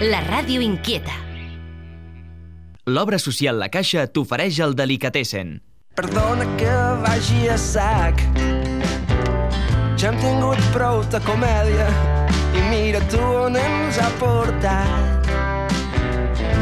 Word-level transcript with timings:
La 0.00 0.22
ràdio 0.24 0.62
inquieta. 0.64 1.12
L'obra 2.88 3.18
social 3.20 3.58
La 3.60 3.66
Caixa 3.68 4.06
t'ofereix 4.08 4.56
el 4.64 4.72
Delicatessen. 4.72 5.58
Perdona 5.92 6.46
que 6.56 6.76
vagi 7.02 7.50
a 7.52 7.58
sac 7.60 8.22
Ja 10.00 10.08
hem 10.08 10.16
tingut 10.22 10.56
prou 10.72 11.02
de 11.12 11.20
comèdia 11.26 11.88
I 12.56 12.62
mira 12.70 13.02
tu 13.12 13.20
on 13.20 13.58
ens 13.60 13.98
ha 14.00 14.08
portat 14.22 15.28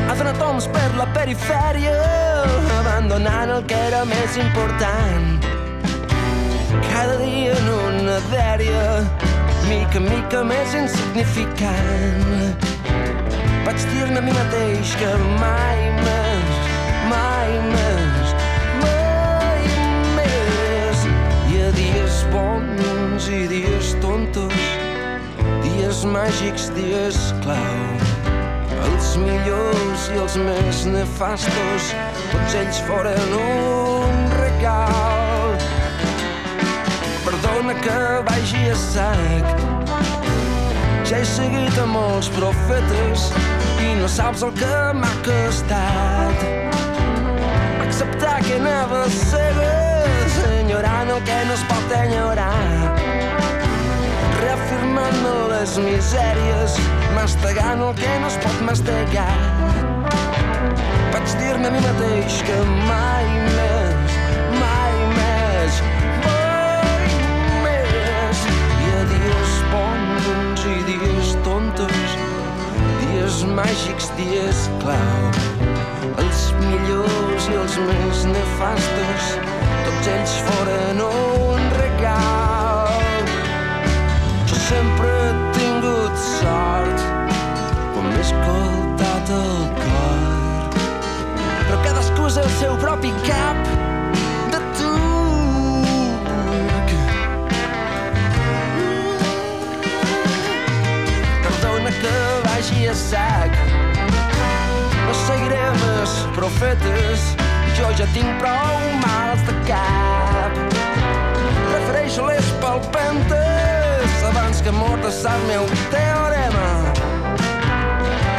Ha 0.09 0.17
donat 0.19 0.43
homes 0.43 0.67
per 0.75 0.89
la 0.99 1.07
perifèria 1.15 1.95
Abandonant 2.81 3.55
el 3.61 3.63
que 3.71 3.79
era 3.93 4.03
més 4.09 4.35
important 4.43 5.39
Cada 6.91 7.15
dia 7.23 7.55
en 7.55 7.71
una 7.77 8.19
dèria 8.35 8.83
Mica 9.71 10.03
mica 10.03 10.43
més 10.43 10.75
insignificant 10.75 12.68
Vaig 13.69 13.83
dir-me 13.93 14.17
a 14.17 14.23
mi 14.25 14.33
mateix 14.33 14.95
que 14.97 15.09
mai 15.37 15.81
més, 16.01 16.61
mai 17.11 17.51
més, 17.69 18.31
mai 18.81 19.67
més. 20.15 21.03
Hi 21.51 21.59
ha 21.61 21.67
dies 21.77 22.23
bons 22.33 23.27
i 23.29 23.43
dies 23.51 23.91
tontos, 24.01 24.57
dies 25.67 26.01
màgics, 26.15 26.71
dies 26.79 27.19
clau. 27.45 27.83
Els 28.87 29.11
millors 29.21 30.09
i 30.15 30.23
els 30.23 30.39
més 30.47 30.81
nefastos, 30.95 31.93
tots 32.33 32.57
ells 32.63 32.81
foren 32.89 33.37
un 33.43 34.33
regal. 34.39 35.61
Perdona 37.29 37.77
que 37.85 38.01
vagi 38.33 38.65
a 38.73 38.81
sac, 38.87 39.55
ja 41.05 41.21
he 41.21 41.31
seguit 41.37 41.77
a 41.85 41.87
molts 41.93 42.33
profetes 42.33 43.29
i 43.83 43.95
no 43.99 44.09
saps 44.11 44.43
el 44.47 44.53
que 44.59 44.79
m'ha 45.01 45.13
costat. 45.27 46.45
Acceptar 47.85 48.37
que 48.45 48.57
anava 48.59 49.05
cegues, 49.13 50.39
enyorant 50.61 51.13
el 51.15 51.23
que 51.29 51.39
no 51.49 51.57
es 51.57 51.65
pot 51.71 51.95
enyorar. 52.01 52.53
Reafirmant 54.43 55.23
les 55.55 55.79
misèries, 55.85 56.79
mastegant 57.17 57.87
el 57.89 57.95
que 58.03 58.19
no 58.23 58.33
es 58.33 58.39
pot 58.45 58.61
mastegar. 58.69 59.33
Vaig 61.15 61.39
dir-me 61.41 61.71
a 61.71 61.75
mi 61.75 61.83
mateix 61.87 62.43
que 62.47 62.61
mai 62.87 63.27
més, 63.49 63.68
màgics, 73.57 74.11
dies 74.19 74.69
clau. 74.83 75.29
Els 76.23 76.41
millors 76.63 77.49
i 77.51 77.57
els 77.61 77.77
més 77.87 78.25
nefastos, 78.33 79.29
tots 79.87 80.11
ells 80.15 80.35
foren 80.49 81.03
un 81.07 81.69
regal. 81.77 82.89
Jo 84.51 84.61
sempre 84.69 85.11
he 85.13 85.35
tingut 85.59 86.25
sort 86.25 87.07
quan 87.93 88.09
m'he 88.09 88.25
escoltat 88.25 89.37
el 89.39 89.55
cor. 89.85 90.83
Però 91.69 91.85
cadascú 91.87 92.33
és 92.33 92.43
el 92.45 92.51
seu 92.63 92.77
propi 92.83 93.15
cap 93.29 93.98
vagi 102.69 102.89
a 102.89 102.95
sac. 102.95 103.51
No 105.07 105.15
seguiré 105.27 105.71
més 105.81 106.13
profetes 106.37 107.25
jo 107.77 107.89
ja 107.97 108.07
tinc 108.13 108.29
prou 108.41 108.77
mals 109.03 109.43
de 109.47 109.55
cap. 109.69 110.53
Prefereixo 111.71 112.27
les 112.27 112.51
palpentes 112.61 114.23
abans 114.31 114.61
que 114.61 114.73
mortes 114.73 115.25
el 115.25 115.41
meu 115.49 115.65
teorema. 115.95 116.69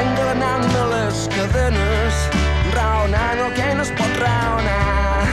Engalanant-me 0.03 0.85
les 0.93 1.27
cadenes 1.33 2.23
raonant 2.75 3.45
el 3.45 3.53
que 3.57 3.73
no 3.75 3.83
es 3.87 3.93
pot 3.97 4.17
raonar. 4.21 5.25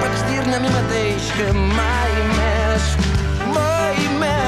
Vaig 0.00 0.20
dir-ne 0.30 0.56
a 0.56 0.60
mi 0.60 0.76
mateix 0.80 1.32
que 1.36 1.52
mai 1.52 2.20
més 2.36 2.92
mai 3.52 4.06
més 4.20 4.47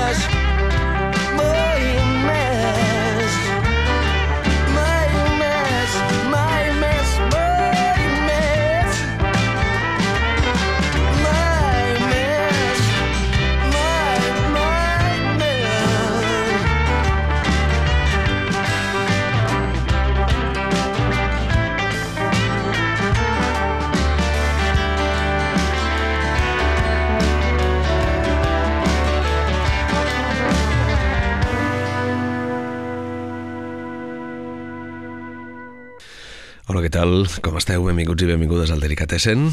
Tal? 36.91 37.23
Com 37.45 37.55
esteu? 37.55 37.85
Benvinguts 37.87 38.25
i 38.25 38.27
benvingudes 38.27 38.71
al 38.75 38.81
Delicatessen, 38.83 39.45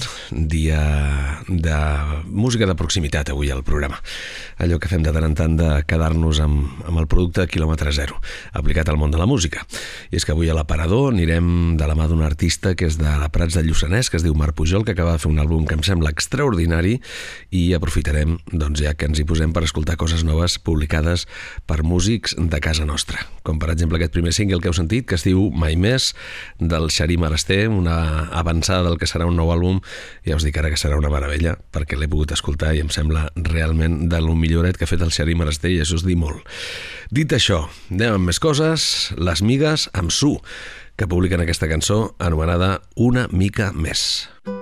dia 0.49 0.79
de 1.45 1.75
música 2.25 2.65
de 2.65 2.73
proximitat 2.73 3.29
avui 3.29 3.51
al 3.53 3.61
programa. 3.67 3.99
Allò 4.57 4.79
que 4.81 4.89
fem 4.89 5.03
de 5.05 5.11
tant 5.13 5.27
en 5.27 5.35
tant 5.37 5.57
de 5.59 5.67
quedar-nos 5.85 6.39
amb, 6.41 6.79
amb 6.89 6.97
el 6.97 7.05
producte 7.11 7.45
quilòmetre 7.45 7.93
zero, 7.93 8.17
aplicat 8.57 8.89
al 8.89 8.97
món 8.97 9.13
de 9.13 9.19
la 9.21 9.27
música. 9.29 9.61
I 10.09 10.17
és 10.17 10.25
que 10.25 10.33
avui 10.33 10.49
a 10.49 10.55
l'aparador 10.57 11.11
anirem 11.11 11.75
de 11.77 11.89
la 11.89 11.97
mà 11.99 12.07
d'un 12.09 12.23
artista 12.25 12.73
que 12.73 12.89
és 12.89 12.97
de 12.97 13.13
la 13.21 13.29
Prats 13.29 13.59
de 13.59 13.61
Lluçanès, 13.67 14.09
que 14.09 14.17
es 14.17 14.25
diu 14.25 14.33
Marc 14.33 14.57
Pujol, 14.57 14.87
que 14.87 14.95
acaba 14.97 15.13
de 15.13 15.21
fer 15.21 15.29
un 15.29 15.37
àlbum 15.43 15.67
que 15.69 15.77
em 15.77 15.85
sembla 15.85 16.13
extraordinari 16.15 16.97
i 17.53 17.67
aprofitarem, 17.77 18.39
doncs 18.49 18.81
ja 18.81 18.95
que 18.97 19.11
ens 19.11 19.21
hi 19.21 19.27
posem 19.29 19.53
per 19.53 19.67
escoltar 19.67 19.99
coses 20.01 20.25
noves 20.25 20.57
publicades 20.57 21.27
per 21.69 21.83
músics 21.85 22.33
de 22.33 22.63
casa 22.63 22.89
nostra. 22.89 23.27
Com 23.45 23.61
per 23.61 23.69
exemple 23.75 24.01
aquest 24.01 24.17
primer 24.17 24.33
single 24.33 24.59
que 24.63 24.71
heu 24.71 24.75
sentit, 24.75 25.05
que 25.05 25.19
es 25.19 25.27
diu 25.27 25.51
Mai 25.53 25.77
més, 25.77 26.15
del 26.57 26.89
Xarí 26.89 27.19
Marasté, 27.27 27.67
una 27.67 28.29
avançada 28.31 28.85
del 28.88 28.95
que 28.97 29.09
serà 29.09 29.27
un 29.27 29.35
nou 29.35 29.51
àlbum, 29.51 29.81
ja 30.23 30.38
us 30.39 30.45
dic 30.47 30.55
ara 30.61 30.71
que 30.71 30.79
serà 30.79 30.95
una 30.95 31.11
meravella, 31.11 31.57
perquè 31.75 31.99
l'he 31.99 32.07
pogut 32.07 32.31
escoltar 32.31 32.71
i 32.71 32.79
em 32.85 32.91
sembla 32.93 33.25
realment 33.35 34.05
de 34.07 34.21
lo 34.23 34.35
milloret 34.39 34.79
que 34.79 34.88
ha 34.88 34.93
fet 34.93 35.03
el 35.03 35.11
Xarí 35.11 35.35
Marasté 35.35 35.73
i 35.75 35.81
això 35.83 35.99
es 35.99 36.07
dir 36.07 36.16
molt. 36.16 36.47
Dit 37.11 37.35
això, 37.35 37.66
anem 37.91 38.16
amb 38.16 38.31
més 38.31 38.39
coses, 38.39 39.11
les 39.19 39.43
migues 39.43 39.89
amb 39.91 40.16
su, 40.16 40.37
que 40.95 41.09
publiquen 41.11 41.43
aquesta 41.43 41.67
cançó 41.67 42.16
anomenada 42.17 42.77
Una 42.95 43.27
mica 43.27 43.73
més. 43.75 44.29
Pot 44.47 44.56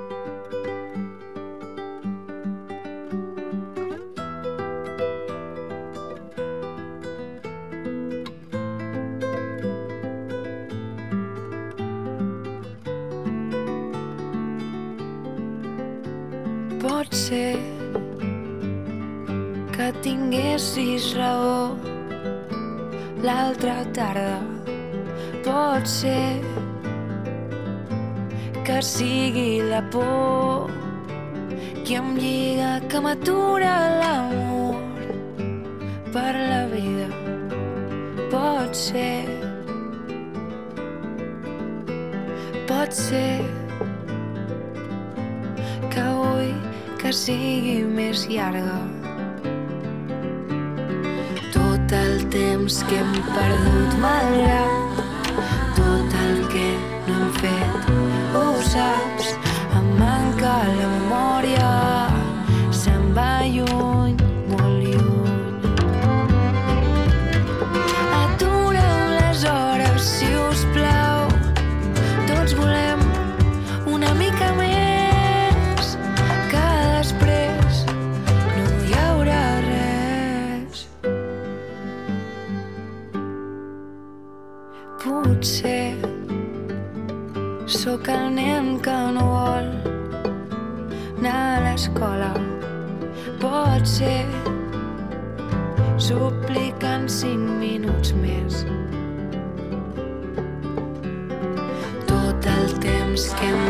el 103.15 103.64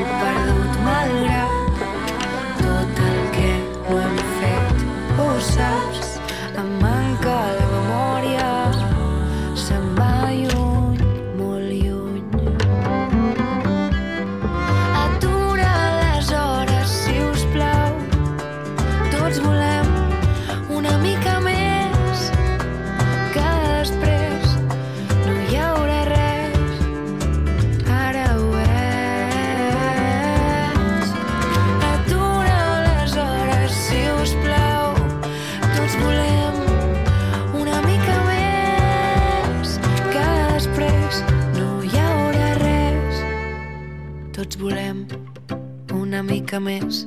mica 46.56 46.60
més, 46.64 47.06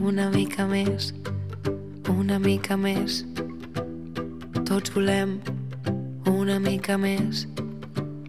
una 0.00 0.28
mica 0.30 0.64
més, 0.66 1.12
una 2.10 2.38
mica 2.42 2.76
més. 2.76 3.20
Tots 4.66 4.90
volem 4.90 5.36
una 6.26 6.58
mica 6.58 6.98
més, 6.98 7.46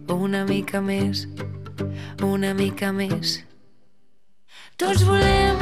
una 0.06 0.44
mica 0.46 0.80
més, 0.80 1.26
una 2.22 2.54
mica 2.54 2.92
més. 2.92 3.40
Tots 4.78 5.02
volem 5.10 5.61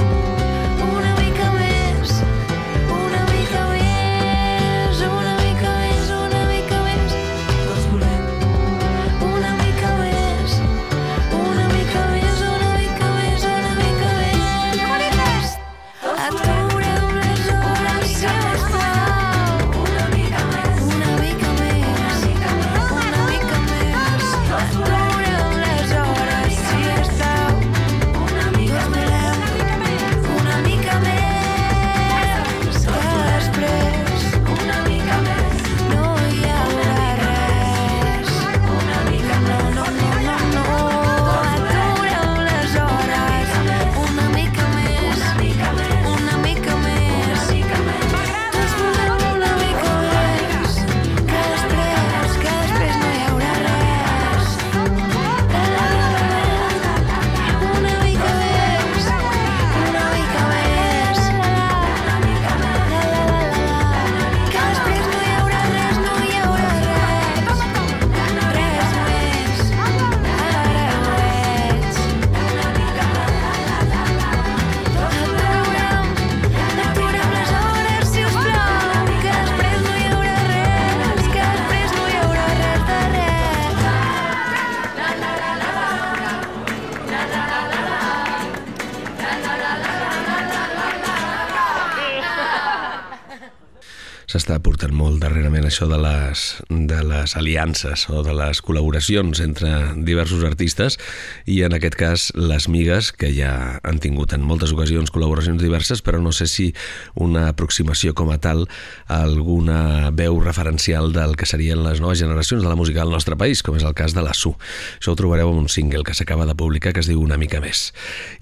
això 95.70 95.86
de 95.86 95.98
les, 96.02 96.44
de 96.68 97.00
les 97.06 97.36
aliances 97.38 98.08
o 98.10 98.24
de 98.26 98.34
les 98.34 98.58
col·laboracions 98.66 99.38
entre 99.44 99.70
diversos 100.02 100.42
artistes 100.46 100.98
i 101.46 101.60
en 101.66 101.76
aquest 101.76 101.96
cas 101.98 102.26
les 102.34 102.66
Migues, 102.70 103.12
que 103.14 103.30
ja 103.34 103.78
han 103.86 104.00
tingut 104.02 104.34
en 104.34 104.42
moltes 104.46 104.74
ocasions 104.74 105.12
col·laboracions 105.14 105.62
diverses, 105.62 106.02
però 106.02 106.18
no 106.22 106.34
sé 106.34 106.48
si 106.50 106.70
una 107.14 107.46
aproximació 107.52 108.16
com 108.18 108.32
a 108.34 108.40
tal 108.42 108.66
a 109.06 109.20
alguna 109.22 110.10
veu 110.10 110.40
referencial 110.42 111.14
del 111.14 111.36
que 111.38 111.46
serien 111.46 111.84
les 111.86 112.02
noves 112.02 112.18
generacions 112.18 112.64
de 112.64 112.68
la 112.68 112.78
música 112.78 113.04
del 113.04 113.14
nostre 113.14 113.38
país, 113.38 113.62
com 113.62 113.78
és 113.78 113.86
el 113.86 113.94
cas 113.94 114.16
de 114.16 114.26
la 114.26 114.34
Su. 114.34 114.56
Això 114.98 115.14
ho 115.14 115.20
trobareu 115.20 115.52
en 115.54 115.62
un 115.62 115.70
single 115.70 116.02
que 116.04 116.16
s'acaba 116.18 116.48
de 116.48 116.58
publicar 116.58 116.94
que 116.96 117.04
es 117.04 117.10
diu 117.10 117.22
Una 117.22 117.38
mica 117.38 117.60
més. 117.62 117.90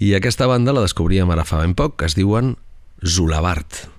I 0.00 0.14
aquesta 0.16 0.48
banda 0.48 0.72
la 0.72 0.86
descobríem 0.86 1.28
ara 1.34 1.44
fa 1.44 1.60
ben 1.60 1.76
poc, 1.76 1.98
que 2.00 2.08
es 2.08 2.16
diuen 2.16 2.56
Zulabart. 3.04 3.97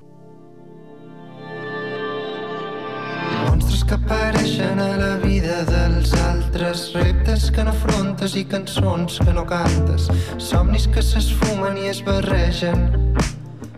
Monstres 3.60 3.84
que 3.84 3.96
apareixen 3.96 4.80
a 4.80 4.96
la 4.96 5.16
vida 5.20 5.66
dels 5.68 6.14
altres. 6.14 6.94
Reptes 6.96 7.50
que 7.52 7.66
no 7.68 7.74
afrontes 7.74 8.38
i 8.40 8.46
cançons 8.48 9.18
que 9.20 9.34
no 9.36 9.44
cantes. 9.50 10.06
Somnis 10.40 10.86
que 10.88 11.04
s'esfumen 11.04 11.76
i 11.82 11.90
es 11.92 12.00
barregen. 12.08 12.86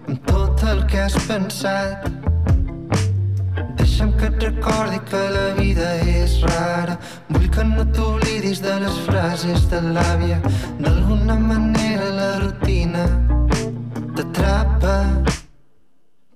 Amb 0.06 0.22
tot 0.30 0.62
el 0.70 0.84
que 0.86 1.02
has 1.02 1.18
pensat. 1.26 2.06
Deixa'm 3.82 4.14
que 4.22 4.30
et 4.30 4.46
recordi 4.52 5.02
que 5.10 5.24
la 5.34 5.48
vida 5.58 5.90
és 6.06 6.38
rara. 6.46 7.00
Vull 7.34 7.50
que 7.50 7.66
no 7.66 7.90
t'oblidis 7.98 8.62
de 8.62 8.78
les 8.86 9.02
frases 9.10 9.66
de 9.74 9.82
l'àvia. 9.82 10.38
D'alguna 10.78 11.42
manera 11.42 12.14
la 12.22 12.32
rutina 12.46 13.10
t'atrapa. 14.14 14.98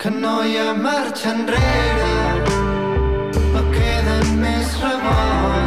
Que 0.02 0.10
no 0.10 0.40
hi 0.42 0.58
ha 0.58 0.72
marxa 0.74 1.36
enrere 1.38 2.25
no 3.56 3.64
queden 3.72 4.36
més 4.42 4.76
revolts 4.84 5.64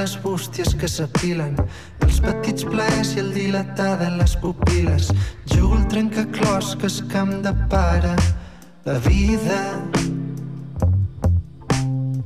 les 0.00 0.14
bústies 0.22 0.72
que 0.80 0.88
s'apilen 0.88 1.58
Els 2.06 2.20
petits 2.24 2.64
plaers 2.64 3.12
i 3.16 3.20
el 3.20 3.30
dilatar 3.34 3.98
de 4.00 4.08
les 4.16 4.32
pupil·les. 4.40 5.10
Jugo 5.52 5.76
el 5.76 5.84
trencaclosques 5.92 7.02
que 7.10 7.20
em 7.20 7.34
depara 7.44 8.14
la 8.86 8.96
vida. 9.04 9.60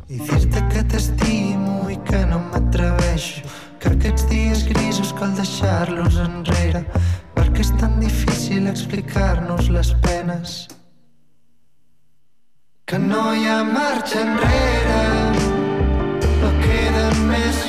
I 0.06 0.20
dir-te 0.22 0.62
que 0.70 0.84
t'estimo 0.92 1.90
i 1.90 1.98
que 2.06 2.20
no 2.30 2.38
m'atreveixo 2.46 3.42
Que 3.82 3.90
aquests 3.96 4.28
dies 4.30 4.62
grisos 4.68 5.10
cal 5.18 5.34
deixar-los 5.34 6.20
enrere 6.22 6.84
Perquè 7.34 7.64
és 7.66 7.72
tan 7.80 7.98
difícil 8.00 8.68
explicar-nos 8.70 9.68
les 9.74 9.90
penes. 10.04 10.54
Que 12.86 12.98
no 12.98 13.32
hi 13.34 13.46
ha 13.48 13.62
marxa 13.66 14.20
enrere, 14.22 15.02
no 16.40 16.50
queden 16.62 17.22
més 17.30 17.63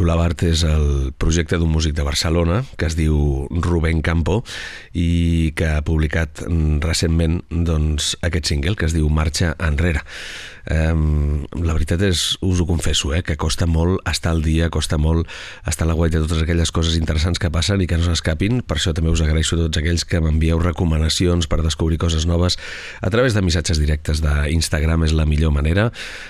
Solabart 0.00 0.40
és 0.48 0.62
el 0.64 1.10
projecte 1.20 1.58
d'un 1.60 1.68
músic 1.68 1.92
de 1.92 2.04
Barcelona 2.06 2.62
que 2.80 2.86
es 2.88 2.94
diu 2.96 3.44
Rubén 3.52 4.00
Campo 4.00 4.38
i 4.96 5.52
que 5.52 5.68
ha 5.74 5.82
publicat 5.84 6.40
recentment 6.80 7.42
doncs, 7.50 8.14
aquest 8.24 8.48
single 8.48 8.78
que 8.80 8.88
es 8.88 8.96
diu 8.96 9.10
Marxa 9.12 9.52
enrere. 9.60 10.00
La 10.70 11.74
veritat 11.74 12.02
és, 12.06 12.20
us 12.46 12.60
ho 12.62 12.66
confesso, 12.66 13.10
eh, 13.14 13.24
que 13.26 13.34
costa 13.40 13.66
molt 13.66 13.98
estar 14.06 14.30
al 14.30 14.42
dia, 14.44 14.68
costa 14.70 14.98
molt 15.02 15.26
estar 15.66 15.86
a 15.86 15.90
la 15.90 15.96
guaita 15.98 16.20
de 16.20 16.28
totes 16.28 16.44
aquelles 16.44 16.70
coses 16.70 16.94
interessants 16.94 17.40
que 17.42 17.50
passen 17.50 17.82
i 17.82 17.88
que 17.90 17.98
no 17.98 18.06
s'escapin. 18.06 18.60
Per 18.62 18.76
això 18.78 18.94
també 18.94 19.10
us 19.10 19.22
agraeixo 19.24 19.56
a 19.56 19.64
tots 19.64 19.80
aquells 19.80 20.06
que 20.06 20.20
m'envieu 20.22 20.60
recomanacions 20.62 21.50
per 21.50 21.58
descobrir 21.64 21.98
coses 21.98 22.26
noves 22.26 22.56
a 23.02 23.10
través 23.10 23.34
de 23.34 23.42
missatges 23.42 23.82
directes 23.82 24.22
d'Instagram 24.22 25.08
és 25.08 25.16
la 25.16 25.26
millor 25.26 25.50
manera. 25.50 25.88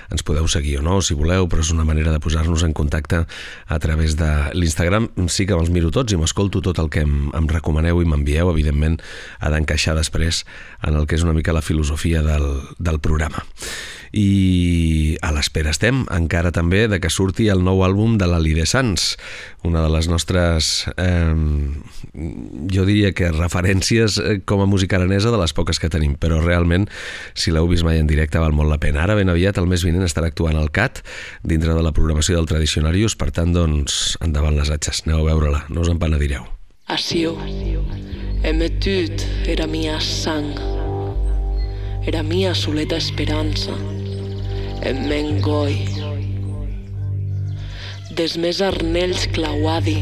Ens 0.09 0.25
podeu 0.25 0.49
seguir 0.49 0.79
o 0.81 0.87
no, 0.89 1.03
si 1.05 1.15
voleu, 1.15 1.45
però 1.45 1.61
és 1.61 1.75
una 1.77 1.85
manera 1.85 2.13
de 2.15 2.21
posar-nos 2.25 2.65
en 2.65 2.73
contacte 2.73 3.27
a 3.69 3.79
través 3.79 4.17
de 4.17 4.33
l'Instagram. 4.57 5.11
Sí 5.29 5.45
que 5.45 5.57
me'ls 5.57 5.71
miro 5.75 5.93
tots 5.93 6.17
i 6.17 6.21
m'escolto 6.21 6.65
tot 6.65 6.81
el 6.81 6.89
que 6.89 7.05
em, 7.05 7.29
em 7.37 7.49
recomaneu 7.53 8.01
i 8.01 8.09
m'envieu, 8.09 8.49
evidentment, 8.49 9.03
ha 9.41 9.53
d'encaixar 9.53 9.99
després 10.01 10.47
en 10.81 10.97
el 10.97 11.05
que 11.05 11.21
és 11.21 11.29
una 11.29 11.37
mica 11.37 11.53
la 11.53 11.65
filosofia 11.65 12.25
del, 12.25 12.55
del 12.81 13.05
programa 13.05 13.45
i 14.13 15.17
a 15.23 15.31
l'espera 15.35 15.71
estem 15.71 16.03
encara 16.11 16.51
també 16.51 16.87
de 16.91 16.99
que 17.03 17.11
surti 17.13 17.47
el 17.53 17.63
nou 17.63 17.85
àlbum 17.87 18.17
de 18.19 18.27
la 18.27 18.41
Lide 18.43 18.67
Sans, 18.67 19.15
una 19.63 19.85
de 19.85 19.91
les 19.93 20.09
nostres 20.11 20.89
eh, 20.97 21.35
jo 22.75 22.87
diria 22.89 23.13
que 23.15 23.31
referències 23.31 24.19
eh, 24.19 24.39
com 24.45 24.65
a 24.65 24.69
música 24.71 24.99
aranesa 24.99 25.31
de 25.31 25.39
les 25.39 25.55
poques 25.55 25.79
que 25.79 25.91
tenim, 25.93 26.17
però 26.19 26.41
realment 26.43 26.89
si 27.35 27.55
l'heu 27.55 27.69
vist 27.71 27.87
mai 27.87 28.01
en 28.01 28.11
directe 28.11 28.41
val 28.43 28.57
molt 28.57 28.71
la 28.73 28.81
pena. 28.83 29.05
Ara 29.05 29.19
ben 29.19 29.31
aviat 29.31 29.61
el 29.61 29.69
mes 29.71 29.85
vinent 29.87 30.07
estarà 30.07 30.31
actuant 30.33 30.59
al 30.59 30.73
CAT 30.75 31.05
dintre 31.47 31.77
de 31.77 31.85
la 31.85 31.95
programació 31.95 32.39
del 32.39 32.49
Tradicionarius, 32.51 33.17
per 33.17 33.31
tant 33.37 33.55
doncs 33.55 34.17
endavant 34.25 34.57
les 34.59 34.73
atxes, 34.73 35.05
aneu 35.07 35.23
a 35.23 35.31
veure-la, 35.31 35.65
no 35.71 35.85
us 35.85 35.93
en 35.93 36.01
penedireu. 36.03 36.49
Asió, 36.91 37.37
emetut 38.43 39.23
era 39.47 39.69
mia 39.71 40.01
sang, 40.03 40.51
era 42.03 42.25
mia 42.27 42.55
soleta 42.59 42.99
esperança, 42.99 43.77
mengoi. 45.09 45.77
Des 48.17 48.37
més 48.41 48.61
arnells 48.65 49.27
clauadi, 49.35 49.99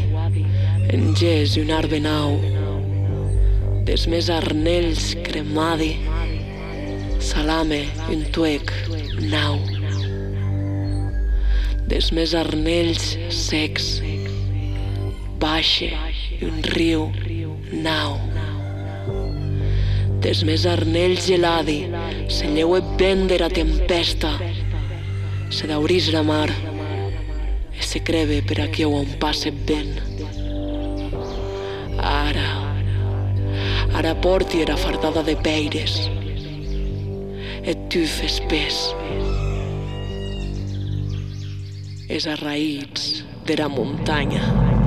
en 0.89 1.11
ges 1.19 1.57
i 1.57 1.63
un 1.65 1.71
arbenau, 1.75 2.37
des 3.89 4.05
més 4.07 4.29
arnells 4.31 5.11
cremadi, 5.25 5.91
salame 7.19 7.81
i 8.07 8.15
un 8.15 8.23
tuec 8.35 8.71
nau. 9.31 9.59
Des 11.89 12.11
més 12.15 12.35
arnells 12.37 13.11
secs, 13.33 13.89
baixe 15.41 15.89
i 15.89 16.45
un 16.47 16.63
riu 16.75 17.09
nau. 17.83 18.15
Des 20.23 20.43
més 20.47 20.65
arnells 20.69 21.27
geladi, 21.27 21.81
se 22.29 22.47
lleue 22.53 22.81
vent 22.99 23.27
de 23.31 23.37
la 23.41 23.49
tempesta, 23.49 24.33
se 25.49 25.67
daurís 25.67 26.11
la 26.13 26.23
mar, 26.23 26.49
e 27.73 27.81
se 27.81 28.01
creve 28.03 28.41
per 28.41 28.61
aquí 28.61 28.85
on 28.85 29.05
passe 29.19 29.51
vent. 29.51 29.99
Ara, 31.97 32.49
ara 33.93 34.15
porti 34.15 34.61
era 34.61 34.77
fardada 34.77 35.23
de 35.23 35.35
peires, 35.35 36.09
e 37.63 37.75
tuf 37.89 38.21
espès, 38.23 38.93
és 42.09 42.25
a 42.25 42.37
raïts 42.39 43.25
de 43.45 43.57
la 43.57 43.69
muntanya. 43.69 44.78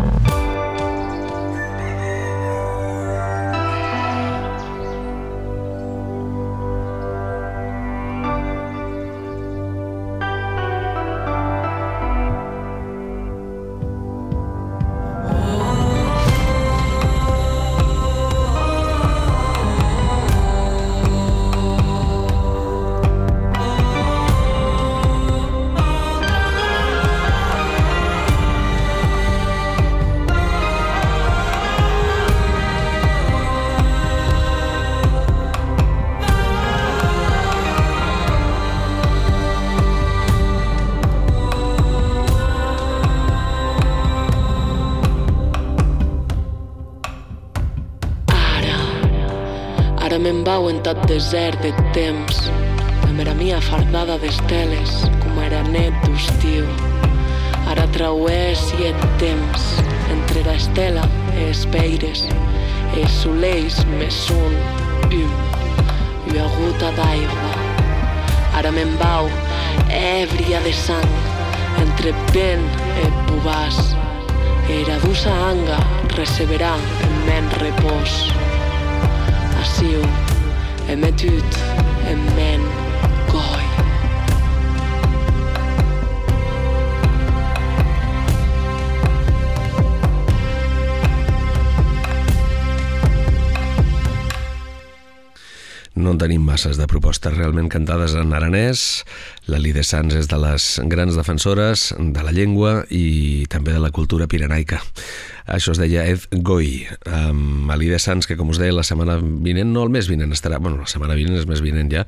Tot 50.92 51.06
desert 51.08 51.56
de 51.64 51.70
temps, 51.94 52.38
amb 53.06 53.20
era 53.22 53.32
mia 53.38 53.58
fardada 53.64 54.18
d'esteles, 54.20 54.90
com 55.22 55.38
era 55.40 55.62
net 55.72 55.94
d'estiu. 56.04 56.66
Ara 57.72 57.87
trauès 57.94 58.64
i 58.76 58.90
et 58.90 59.06
temps, 59.22 59.64
entre 60.12 60.42
la 60.44 60.56
estela 60.61 61.06
e 61.32 61.46
es 61.49 61.62
peires, 61.72 62.26
e 62.92 63.06
els 63.06 63.14
soleils 63.22 63.78
me 63.94 64.11
sun 64.12 64.58
um, 65.16 65.32
i 66.28 66.37
a 66.42 66.50
gota 66.58 66.92
d'aigua. 66.99 67.54
Ara 68.61 68.75
me'n 68.76 68.92
vau, 69.00 69.30
èbria 69.96 70.61
de 70.66 70.75
sang, 70.76 71.16
entre 71.87 72.12
vent 72.37 72.68
e 73.00 73.08
bubàs, 73.30 73.80
era 74.82 75.00
dusa 75.06 75.32
anga 75.49 75.80
receberà 76.18 76.76
en 77.08 77.18
men 77.30 77.50
repòs. 77.64 78.20
Assiu, 80.82 80.92
emetut 80.92 81.58
en 82.08 82.18
men. 82.36 82.82
No 95.94 96.10
en 96.10 96.18
tenim 96.18 96.42
masses 96.42 96.78
de 96.80 96.86
propostes 96.90 97.34
realment 97.36 97.68
cantades 97.70 98.16
en 98.18 98.32
aranès. 98.34 99.04
La 99.46 99.60
Lide 99.62 99.84
Sans 99.86 100.14
és 100.16 100.26
de 100.26 100.38
les 100.40 100.80
grans 100.90 101.14
defensores 101.14 101.92
de 101.94 102.24
la 102.24 102.32
llengua 102.34 102.80
i 102.90 103.46
també 103.52 103.76
de 103.76 103.82
la 103.82 103.92
cultura 103.94 104.26
pirenaica. 104.26 104.80
Això 105.46 105.75
es 105.75 105.80
deia 105.82 106.06
Ed 106.08 106.28
Goi, 106.44 106.87
amb 107.11 107.70
Alide 107.72 107.99
Sans, 108.02 108.28
que 108.28 108.38
com 108.38 108.52
us 108.52 108.62
deia 108.62 108.75
la 108.75 108.87
setmana 108.87 109.18
vinent, 109.22 109.72
no 109.72 109.84
el 109.87 109.92
mes 109.94 110.08
vinent 110.11 110.32
estarà, 110.32 110.62
bueno, 110.62 110.80
la 110.82 110.90
setmana 110.90 111.18
vinent 111.18 111.40
és 111.40 111.49
més 111.50 111.64
vinent 111.64 111.90
ja, 111.92 112.06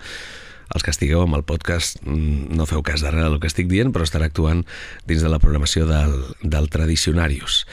Els 0.73 0.83
que 0.83 0.93
estigueu 0.95 1.21
amb 1.23 1.37
el 1.37 1.45
podcast 1.45 2.01
mm, 2.03 2.55
no 2.57 2.67
feu 2.67 2.83
cas 2.87 3.03
d'ara 3.05 3.27
del 3.27 3.37
que 3.43 3.49
estic 3.51 3.69
dient, 3.69 3.93
però 3.93 4.07
estarà 4.07 4.29
actuant 4.31 4.65
dins 5.09 5.23
de 5.23 5.31
la 5.31 5.41
programació 5.43 5.85
del, 5.87 6.15
del 6.41 6.71
Tradicionarius. 6.73 7.65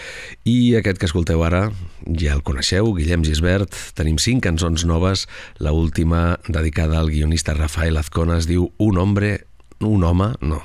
I 0.43 0.75
aquest 0.79 0.99
que 0.99 1.07
escolteu 1.07 1.45
ara 1.47 1.69
ja 2.05 2.35
el 2.35 2.43
coneixeu, 2.43 2.91
Guillem 2.97 3.23
Gisbert. 3.25 3.77
Tenim 3.97 4.19
cinc 4.21 4.43
cançons 4.45 4.85
noves. 4.89 5.27
La 5.63 5.71
última, 5.71 6.39
dedicada 6.49 6.99
al 6.99 7.13
guionista 7.13 7.55
Rafael 7.55 7.97
Azcona, 8.01 8.41
es 8.41 8.49
diu 8.49 8.69
Un 8.77 8.99
hombre 8.99 9.39
un 9.83 10.03
home, 10.03 10.33
no, 10.41 10.61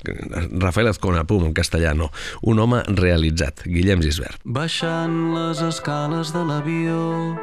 Rafael 0.64 0.88
Azcona, 0.88 1.24
pum, 1.24 1.44
en 1.48 1.54
castellà, 1.54 1.94
no, 1.94 2.10
un 2.42 2.58
home 2.58 2.82
realitzat, 2.88 3.62
Guillem 3.66 4.02
Gisbert. 4.04 4.40
Baixant 4.44 5.34
les 5.34 5.62
escales 5.66 6.32
de 6.34 6.42
l'avió, 6.46 7.36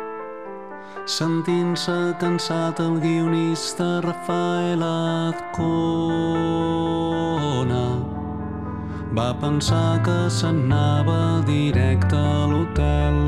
sentint-se 1.05 2.13
cansat 2.19 2.79
el 2.79 2.99
guionista 3.03 4.01
Rafael 4.05 4.83
Azcona 4.87 5.83
va 9.13 9.33
pensar 9.39 10.01
que 10.05 10.29
s'anava 10.29 11.43
directe 11.45 12.15
a 12.17 12.47
l'hotel 12.49 13.19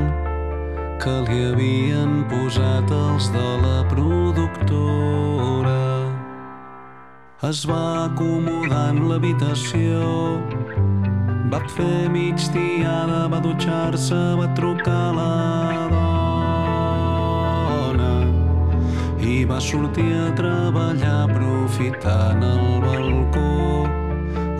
que 1.04 1.14
li 1.28 1.44
havien 1.52 2.24
posat 2.32 2.90
els 2.90 3.30
de 3.36 3.48
la 3.62 3.78
productora 3.92 5.25
es 7.48 7.64
va 7.68 8.06
acomodar 8.06 8.88
en 8.90 8.96
l'habitació. 9.08 10.40
Va 11.52 11.60
fer 11.70 12.08
migdiada, 12.10 13.28
va 13.30 13.38
dutxar-se, 13.44 14.18
va 14.40 14.46
trucar 14.58 15.14
la 15.14 15.34
dona 15.92 16.06
i 19.22 19.44
va 19.50 19.60
sortir 19.62 20.08
a 20.24 20.32
treballar 20.40 21.18
aprofitant 21.28 22.42
el 22.48 22.64
balcó 22.82 23.86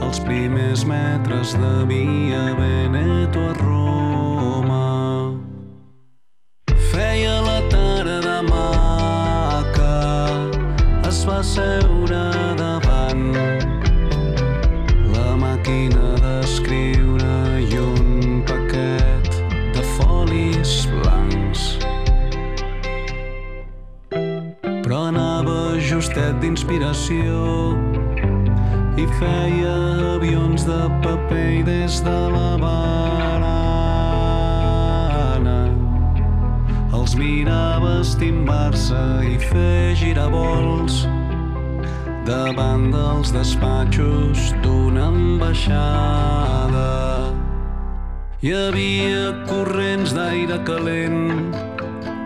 els 0.07 0.21
primers 0.28 0.85
metres 0.87 1.57
de 1.59 1.73
Via 1.90 2.45
Veneto 2.61 3.40
a 3.50 3.52
Roma. 3.64 4.87
Feia 6.93 7.35
la 7.49 7.59
tarda 7.75 8.38
maca, 8.52 9.99
es 11.11 11.25
va 11.26 11.43
seure 11.43 12.23
davant 12.31 12.65
justet 26.16 26.38
d'inspiració 26.40 27.76
i 28.96 29.04
feia 29.18 29.73
avions 30.14 30.64
de 30.64 30.78
paper 31.04 31.49
i 31.58 31.62
des 31.66 32.00
de 32.00 32.20
la 32.32 32.56
barana 32.62 33.99
els 36.96 37.16
mirava 37.20 38.00
estimbar-se 38.00 39.02
i 39.28 39.37
fer 39.44 39.92
giravolts 40.00 41.04
davant 42.25 42.88
dels 42.96 43.32
despatxos 43.36 44.54
d'una 44.64 45.12
ambaixada. 45.12 46.88
Hi 48.41 48.50
havia 48.56 49.36
corrents 49.52 50.17
d'aire 50.17 50.64
calent 50.64 51.75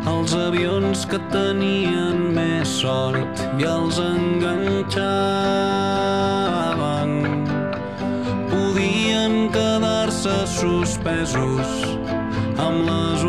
els 0.08 0.34
avions 0.34 1.04
que 1.10 1.18
tenien 1.32 2.32
més 2.36 2.68
sort 2.80 3.40
i 3.60 3.64
els 3.68 3.98
enganxaven. 4.00 4.96
Podien 8.52 9.50
quedar-se 9.52 10.46
suspesos 10.54 11.68
amb 12.60 12.88
les 12.88 13.24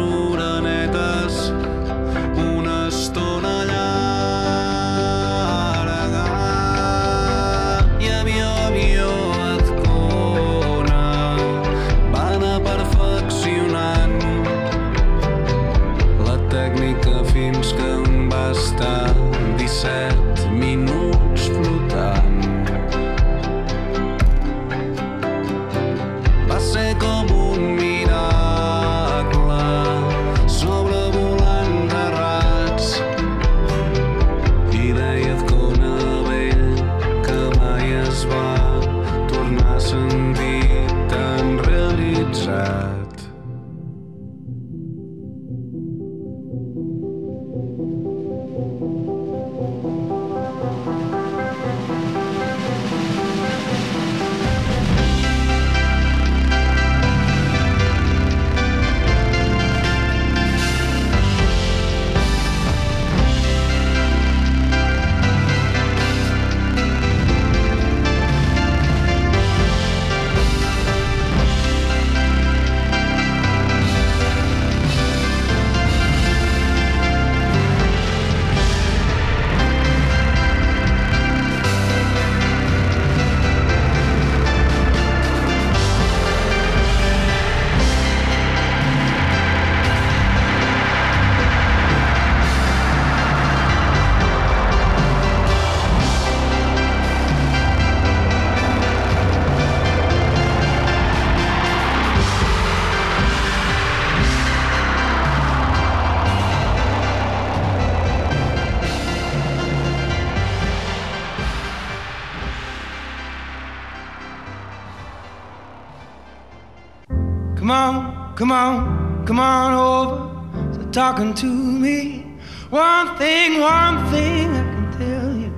come 119.32 119.40
on 119.40 119.72
over. 119.74 120.74
Start 120.74 120.92
talking 120.92 121.34
to 121.36 121.46
me. 121.48 122.26
One 122.70 123.16
thing, 123.16 123.62
one 123.62 123.96
thing 124.12 124.50
I 124.62 124.64
can 124.74 124.88
tell 125.00 125.32
you. 125.44 125.52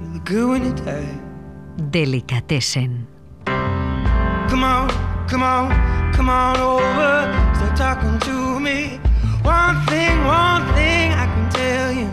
You 0.00 0.06
look 0.12 0.24
good 0.26 0.48
when 0.50 0.64
you 0.66 0.74
tag. 0.74 1.16
Delicatessen. 1.90 3.06
Come 3.46 4.64
on, 4.64 4.90
come 5.28 5.42
on, 5.42 5.70
come 6.12 6.28
on 6.28 6.58
over. 6.60 7.14
Start 7.56 7.74
talking 7.74 8.18
to 8.28 8.60
me. 8.60 9.00
One 9.40 9.76
thing, 9.86 10.14
one 10.26 10.62
thing 10.76 11.12
I 11.22 11.26
can 11.32 11.46
tell 11.58 11.90
you. 12.00 12.08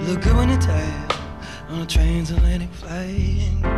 You 0.00 0.14
look 0.14 0.22
good 0.22 0.36
when 0.36 0.48
you 0.50 0.56
tag 0.56 1.12
on 1.68 1.82
a 1.82 1.86
transatlantic 1.86 2.72
flight. 2.72 3.77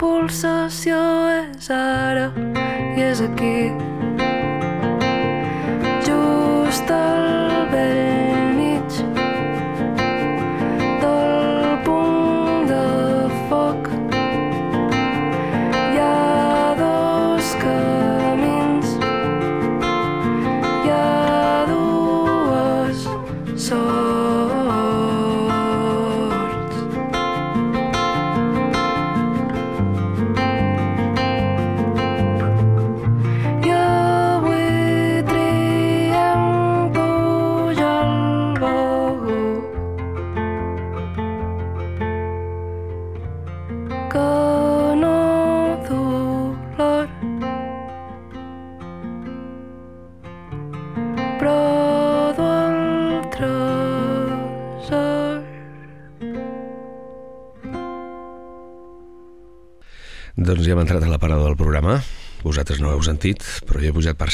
Pulsació 0.00 1.00
és 1.34 1.70
ara 1.70 2.30
i 2.96 3.02
és 3.02 3.20
aquí 3.24 3.73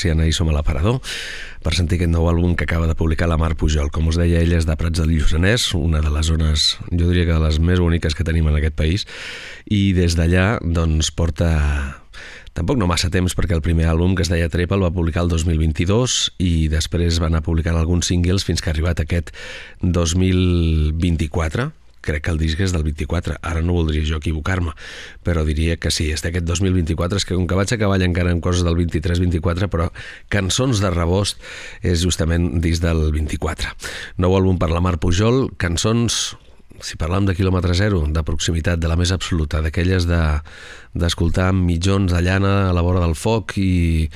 persiana 0.01 0.25
i 0.25 0.33
som 0.33 0.49
a 0.49 0.55
l'aparador 0.57 0.97
per 1.61 1.75
sentir 1.77 1.99
aquest 1.99 2.09
nou 2.09 2.25
àlbum 2.31 2.55
que 2.57 2.65
acaba 2.65 2.87
de 2.89 2.97
publicar 2.97 3.29
la 3.29 3.37
Mar 3.37 3.53
Pujol. 3.61 3.91
Com 3.93 4.09
us 4.09 4.17
deia, 4.17 4.41
ella 4.41 4.57
és 4.57 4.65
de 4.65 4.77
Prats 4.81 4.97
del 4.97 5.13
Lluçanès, 5.13 5.75
una 5.77 6.01
de 6.01 6.09
les 6.09 6.27
zones, 6.27 6.79
jo 6.89 7.05
diria 7.11 7.27
que 7.29 7.37
de 7.37 7.45
les 7.45 7.61
més 7.61 7.81
boniques 7.85 8.17
que 8.17 8.25
tenim 8.25 8.49
en 8.49 8.57
aquest 8.57 8.77
país, 8.81 9.05
i 9.69 9.93
des 9.93 10.17
d'allà 10.17 10.57
doncs 10.65 11.13
porta 11.13 12.01
Tampoc 12.51 12.81
no 12.81 12.89
massa 12.91 13.07
temps 13.15 13.37
perquè 13.39 13.55
el 13.55 13.63
primer 13.63 13.87
àlbum 13.87 14.17
que 14.19 14.25
es 14.25 14.31
deia 14.33 14.49
Trepa 14.51 14.75
el 14.75 14.83
va 14.83 14.91
publicar 14.91 15.23
el 15.23 15.29
2022 15.31 16.35
i 16.43 16.67
després 16.73 17.21
va 17.23 17.29
anar 17.31 17.47
publicant 17.47 17.77
alguns 17.79 18.11
singles 18.11 18.43
fins 18.43 18.59
que 18.59 18.73
ha 18.73 18.75
arribat 18.75 18.99
aquest 19.05 19.31
2024 19.85 21.71
crec 22.05 22.25
que 22.27 22.35
el 22.35 22.41
disc 22.41 22.61
és 22.61 22.75
del 22.75 22.85
24, 22.87 23.39
ara 23.43 23.63
no 23.65 23.77
voldria 23.77 24.05
jo 24.07 24.21
equivocar-me, 24.21 24.75
però 25.27 25.45
diria 25.47 25.77
que 25.81 25.93
sí, 25.95 26.11
és 26.15 26.25
d'aquest 26.25 26.47
2024, 26.49 27.21
és 27.21 27.29
que 27.29 27.37
com 27.37 27.47
que 27.49 27.59
vaig 27.59 27.75
a 27.75 27.81
cavall 27.81 28.05
encara 28.07 28.35
en 28.35 28.43
coses 28.45 28.65
del 28.67 28.79
23-24, 28.81 29.71
però 29.73 29.91
Cançons 30.33 30.81
de 30.83 30.91
rebost 30.93 31.41
és 31.83 32.03
justament 32.05 32.61
disc 32.65 32.83
del 32.85 33.11
24. 33.15 33.75
Nou 34.23 34.37
àlbum 34.39 34.61
per 34.61 34.71
la 34.73 34.83
Mar 34.85 34.99
Pujol, 35.03 35.49
cançons 35.61 36.31
si 36.81 36.97
parlam 36.97 37.27
de 37.29 37.35
quilòmetre 37.37 37.75
zero, 37.77 38.01
de 38.09 38.23
proximitat, 38.25 38.81
de 38.81 38.89
la 38.89 38.97
més 38.97 39.13
absoluta, 39.13 39.61
d'aquelles 39.61 40.07
d'escoltar 40.09 41.51
de, 41.53 41.59
mitjons 41.59 42.13
de 42.13 42.23
llana 42.25 42.71
a 42.71 42.75
la 42.77 42.85
vora 42.85 43.03
del 43.05 43.17
foc 43.19 43.57
i, 43.61 44.09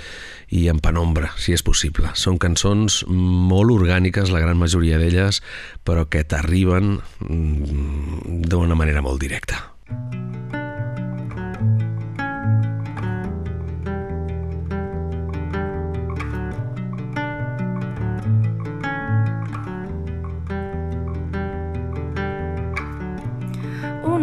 i 0.55 0.69
en 0.71 0.79
penombra, 0.79 1.33
si 1.41 1.55
és 1.57 1.65
possible. 1.67 2.13
Són 2.15 2.39
cançons 2.39 3.03
molt 3.11 3.75
orgàniques, 3.75 4.31
la 4.31 4.43
gran 4.45 4.61
majoria 4.61 5.01
d'elles, 5.03 5.43
però 5.83 6.07
que 6.07 6.23
t'arriben 6.23 6.99
mm, 7.27 8.43
d'una 8.47 8.79
manera 8.79 9.03
molt 9.03 9.23
directa. 9.25 9.71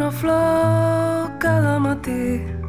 una 0.02 0.10
flor 0.10 1.38
cada 1.38 1.78
matí. 1.78 2.61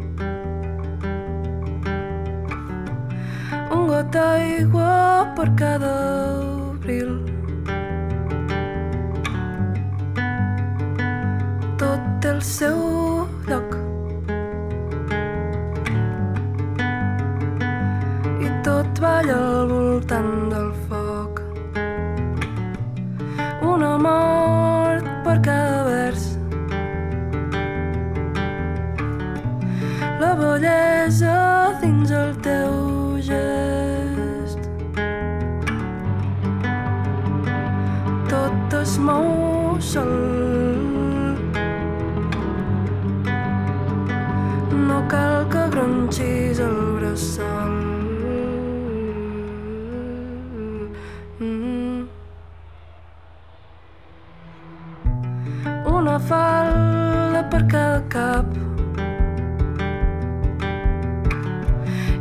Un 3.82 3.88
got 3.88 4.12
d'aigua 4.14 5.34
per 5.36 5.48
cada 5.58 5.88
abril. 6.72 7.08
Tot 11.80 12.04
té 12.22 12.30
el 12.30 12.38
seu 12.46 12.78
lloc. 13.48 13.74
I 18.46 18.52
tot 18.68 19.02
balla 19.02 19.40
al 19.48 19.74
voltant 19.74 20.30
del 20.54 20.70
foc. 20.86 21.42
Una 23.72 23.92
mort 24.06 25.10
per 25.26 25.36
cada 25.50 25.82
vers. 25.90 26.30
la 30.22 30.32
bellesa 30.38 31.36
dins 31.82 32.10
el 32.22 32.32
teu 32.46 33.18
gest. 33.18 33.71
Mou 38.72 39.78
sol. 39.80 40.08
No 44.72 45.06
cal 45.08 45.44
que 45.52 45.64
gronxis 45.68 46.58
el 46.58 46.78
bressol. 46.96 47.74
Mm. 51.38 52.08
Una 55.92 56.16
falda 56.18 57.42
per 57.50 57.66
cada 57.68 58.00
cap 58.08 58.56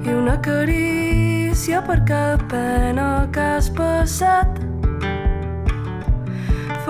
i 0.04 0.12
una 0.12 0.36
carícia 0.50 1.80
per 1.88 2.04
cada 2.04 2.36
pena 2.52 3.08
que 3.32 3.40
has 3.40 3.72
passat. 3.72 4.71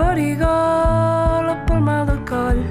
Farigola 0.02 1.54
pel 1.66 1.80
mal 1.86 2.02
de 2.08 2.14
coll 2.30 2.62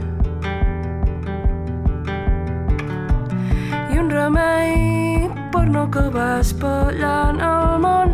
i 3.93 3.99
un 4.01 4.11
remei 4.11 4.73
per 5.53 5.63
no 5.75 5.85
acabar 5.87 6.33
espellant 6.41 7.39
el 7.51 7.79
món. 7.85 8.13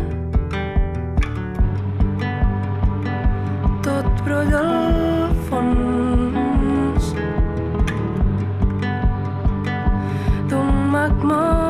Tot 3.88 4.24
brolla 4.24 4.64
al 4.64 5.38
fons 5.48 7.14
d'un 10.52 10.70
magma 10.94 11.67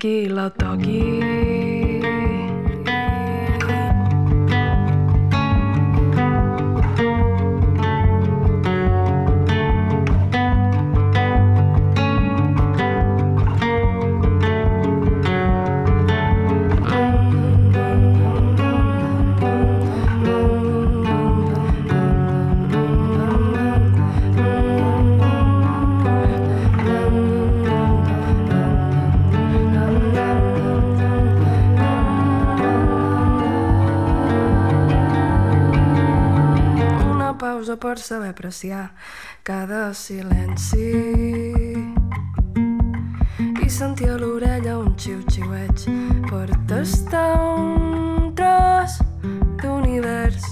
per 0.00 0.76
qui 0.78 1.49
Pausa 37.70 37.76
per 37.76 37.98
saber 37.98 38.28
apreciar 38.30 38.94
cada 39.42 39.94
silenci. 39.94 41.54
I 43.62 43.68
sentir 43.68 44.10
a 44.10 44.16
l'orella 44.16 44.78
un 44.78 44.96
xiu-xiueig 44.98 45.84
per 46.26 46.50
tastar 46.66 47.38
un 47.38 48.34
tros 48.34 48.98
d'univers. 49.62 50.42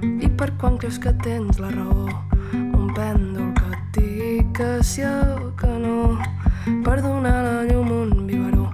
I 0.00 0.28
per 0.38 0.56
quan 0.56 0.78
creus 0.78 0.98
que 0.98 1.12
tens 1.20 1.60
la 1.60 1.68
raó 1.74 2.08
un 2.54 2.88
pèndol 2.96 3.52
que 3.58 3.68
et 3.76 3.84
digui 3.98 4.46
que 4.56 4.70
sí 4.82 5.04
o 5.04 5.52
que 5.56 5.74
no 5.84 6.16
per 6.84 7.02
donar 7.02 7.42
la 7.44 7.58
llum 7.68 7.92
un 7.92 8.26
biberó 8.26 8.70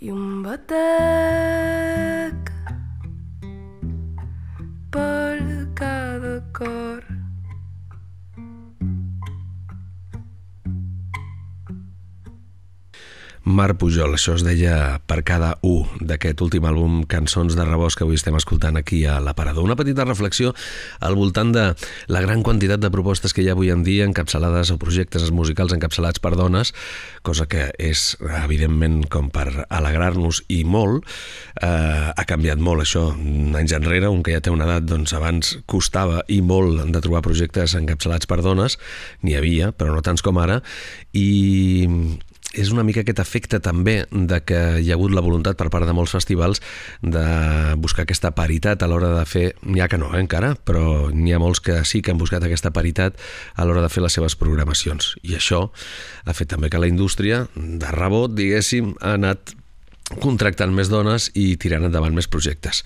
i 0.00 0.10
un 0.10 0.42
batec 0.42 1.57
Mar 13.58 13.74
Pujol, 13.74 14.12
això 14.14 14.36
es 14.38 14.44
deia 14.46 15.00
per 15.10 15.24
cada 15.26 15.48
u 15.66 15.80
d'aquest 15.98 16.38
últim 16.44 16.62
àlbum 16.68 17.00
Cançons 17.10 17.56
de 17.58 17.64
Rebost 17.66 17.98
que 17.98 18.04
avui 18.06 18.14
estem 18.14 18.36
escoltant 18.38 18.76
aquí 18.78 19.00
a 19.02 19.16
l'Aparador. 19.18 19.64
Una 19.66 19.74
petita 19.74 20.04
reflexió 20.06 20.52
al 21.02 21.16
voltant 21.18 21.50
de 21.56 21.64
la 22.06 22.20
gran 22.22 22.44
quantitat 22.46 22.78
de 22.78 22.90
propostes 22.94 23.34
que 23.34 23.42
hi 23.42 23.48
ha 23.50 23.56
avui 23.56 23.72
en 23.74 23.82
dia 23.82 24.06
encapçalades 24.06 24.70
o 24.70 24.76
projectes 24.78 25.26
musicals 25.34 25.74
encapçalats 25.74 26.22
per 26.22 26.36
dones, 26.38 26.70
cosa 27.26 27.48
que 27.50 27.64
és 27.82 28.04
evidentment 28.44 29.00
com 29.10 29.26
per 29.34 29.66
alegrar-nos 29.66 30.44
i 30.54 30.60
molt. 30.62 31.02
Eh, 31.58 32.12
ha 32.14 32.28
canviat 32.30 32.62
molt 32.62 32.86
això 32.86 33.08
anys 33.58 33.74
enrere, 33.74 34.06
un 34.06 34.22
que 34.22 34.38
ja 34.38 34.44
té 34.44 34.54
una 34.54 34.70
edat, 34.70 34.86
doncs 34.86 35.16
abans 35.18 35.56
costava 35.66 36.22
i 36.30 36.38
molt 36.46 36.86
de 36.94 37.02
trobar 37.02 37.26
projectes 37.26 37.74
encapçalats 37.74 38.30
per 38.30 38.38
dones, 38.46 38.78
n'hi 39.26 39.34
havia, 39.34 39.74
però 39.74 39.98
no 39.98 40.06
tants 40.06 40.22
com 40.22 40.38
ara, 40.38 40.62
i 41.10 41.26
és 42.56 42.70
una 42.72 42.84
mica 42.86 43.02
aquest 43.02 43.20
efecte 43.20 43.60
també 43.60 43.98
de 44.10 44.38
que 44.46 44.58
hi 44.80 44.88
ha 44.88 44.96
hagut 44.96 45.12
la 45.12 45.22
voluntat 45.24 45.58
per 45.60 45.68
part 45.72 45.84
de 45.86 45.92
molts 45.96 46.14
festivals 46.16 46.62
de 47.02 47.24
buscar 47.76 48.06
aquesta 48.06 48.32
paritat 48.36 48.82
a 48.82 48.88
l'hora 48.88 49.12
de 49.18 49.24
fer, 49.28 49.44
n'hi 49.68 49.82
ha 49.84 49.88
que 49.90 50.00
no 50.00 50.08
eh, 50.14 50.22
encara, 50.22 50.54
però 50.56 51.10
n'hi 51.12 51.34
ha 51.36 51.42
molts 51.42 51.60
que 51.60 51.82
sí 51.84 52.00
que 52.00 52.14
han 52.14 52.20
buscat 52.20 52.44
aquesta 52.44 52.72
paritat 52.72 53.20
a 53.54 53.68
l'hora 53.68 53.84
de 53.84 53.92
fer 53.92 54.04
les 54.04 54.16
seves 54.16 54.38
programacions. 54.40 55.14
I 55.22 55.36
això 55.36 55.66
ha 56.24 56.36
fet 56.36 56.48
també 56.54 56.72
que 56.72 56.80
la 56.80 56.88
indústria, 56.88 57.44
de 57.54 57.94
rebot, 57.94 58.32
diguéssim, 58.32 58.94
ha 59.02 59.18
anat 59.20 59.52
contractant 60.22 60.72
més 60.72 60.88
dones 60.88 61.28
i 61.36 61.50
tirant 61.60 61.84
endavant 61.84 62.16
més 62.16 62.30
projectes. 62.32 62.80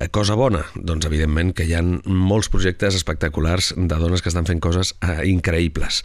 Eh, 0.00 0.10
Cosa 0.10 0.34
bona? 0.34 0.64
Doncs 0.74 1.06
evidentment 1.06 1.54
que 1.54 1.68
hi 1.68 1.76
ha 1.78 1.84
molts 1.84 2.50
projectes 2.50 2.98
espectaculars 2.98 3.74
de 3.76 4.02
dones 4.02 4.22
que 4.22 4.34
estan 4.34 4.50
fent 4.50 4.58
coses 4.58 4.96
eh, 4.98 5.20
increïbles 5.30 6.02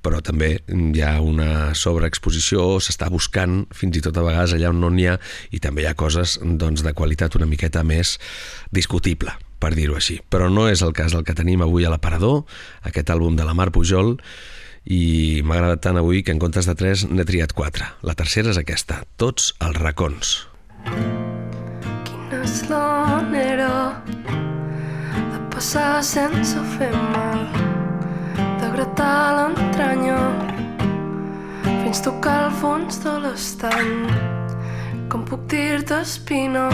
però 0.00 0.22
també 0.24 0.54
hi 0.68 1.02
ha 1.04 1.18
una 1.20 1.74
sobreexposició, 1.76 2.78
s'està 2.80 3.10
buscant 3.12 3.66
fins 3.76 4.00
i 4.00 4.04
tot 4.04 4.16
a 4.16 4.24
vegades 4.24 4.56
allà 4.56 4.72
on 4.72 4.80
no 4.80 4.90
n'hi 4.92 5.06
ha 5.10 5.18
i 5.52 5.60
també 5.60 5.84
hi 5.84 5.90
ha 5.90 5.98
coses 5.98 6.38
doncs, 6.42 6.84
de 6.86 6.94
qualitat 6.96 7.36
una 7.36 7.48
miqueta 7.50 7.84
més 7.84 8.16
discutible 8.72 9.36
per 9.60 9.74
dir-ho 9.76 9.98
així. 9.98 10.18
Però 10.32 10.48
no 10.48 10.66
és 10.72 10.80
el 10.82 10.94
cas 10.96 11.12
del 11.12 11.26
que 11.26 11.36
tenim 11.36 11.60
avui 11.62 11.84
a 11.84 11.92
l'aparador, 11.92 12.46
aquest 12.88 13.12
àlbum 13.12 13.36
de 13.36 13.44
la 13.44 13.54
Mar 13.54 13.68
Pujol, 13.74 14.16
i 14.88 15.42
m'ha 15.44 15.58
agradat 15.58 15.82
tant 15.84 16.00
avui 16.00 16.22
que 16.24 16.32
en 16.32 16.40
comptes 16.40 16.66
de 16.66 16.74
tres 16.74 17.04
n'he 17.04 17.26
triat 17.28 17.52
quatre. 17.56 17.84
La 18.06 18.16
tercera 18.16 18.54
és 18.54 18.60
aquesta, 18.60 19.02
Tots 19.20 19.52
els 19.60 19.76
racons. 19.76 20.36
Quina 22.08 22.40
és 22.40 22.62
la 22.70 23.20
manera 23.20 23.72
de 24.06 25.42
passar 25.52 26.00
sense 26.06 26.64
fer 26.78 26.90
mal, 27.12 27.44
gratar 28.74 29.34
l'entranya 29.36 30.18
fins 31.82 32.00
tocar 32.04 32.36
el 32.46 32.52
fons 32.60 33.00
de 33.04 33.14
l'estany. 33.24 33.94
Com 35.10 35.24
puc 35.26 35.46
dir-te 35.50 36.00
espina 36.04 36.68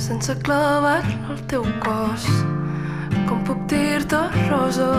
sense 0.00 0.36
clavar-la 0.46 1.34
al 1.34 1.42
teu 1.52 1.66
cos? 1.84 2.24
Com 3.28 3.44
puc 3.44 3.66
dir-te 3.72 4.22
rosa 4.48 4.90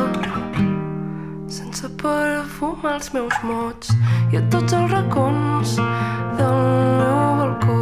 sense 1.52 1.90
perfumar 2.04 2.98
els 3.00 3.12
meus 3.16 3.38
mots 3.44 3.96
i 4.32 4.40
a 4.40 4.46
tots 4.54 4.78
els 4.78 4.92
racons 4.94 5.78
del 6.38 6.60
meu 7.02 7.24
balcó? 7.42 7.81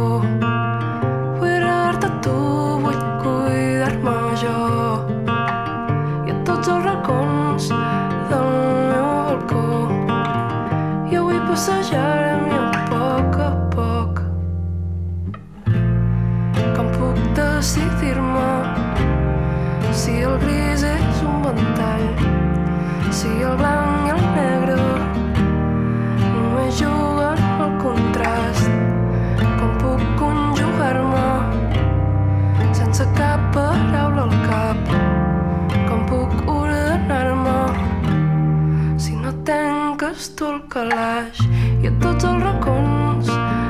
Paraula 33.54 34.22
al 34.26 34.34
cap. 34.48 34.92
Com 35.88 36.04
puc 36.10 36.30
ordenar-me 36.54 37.58
si 38.98 39.16
no 39.16 39.32
tanques 39.48 40.30
tu 40.36 40.52
el 40.52 40.60
calaix 40.74 41.42
i 41.82 41.90
a 41.90 41.96
tots 42.04 42.30
els 42.30 42.46
racons 42.46 43.69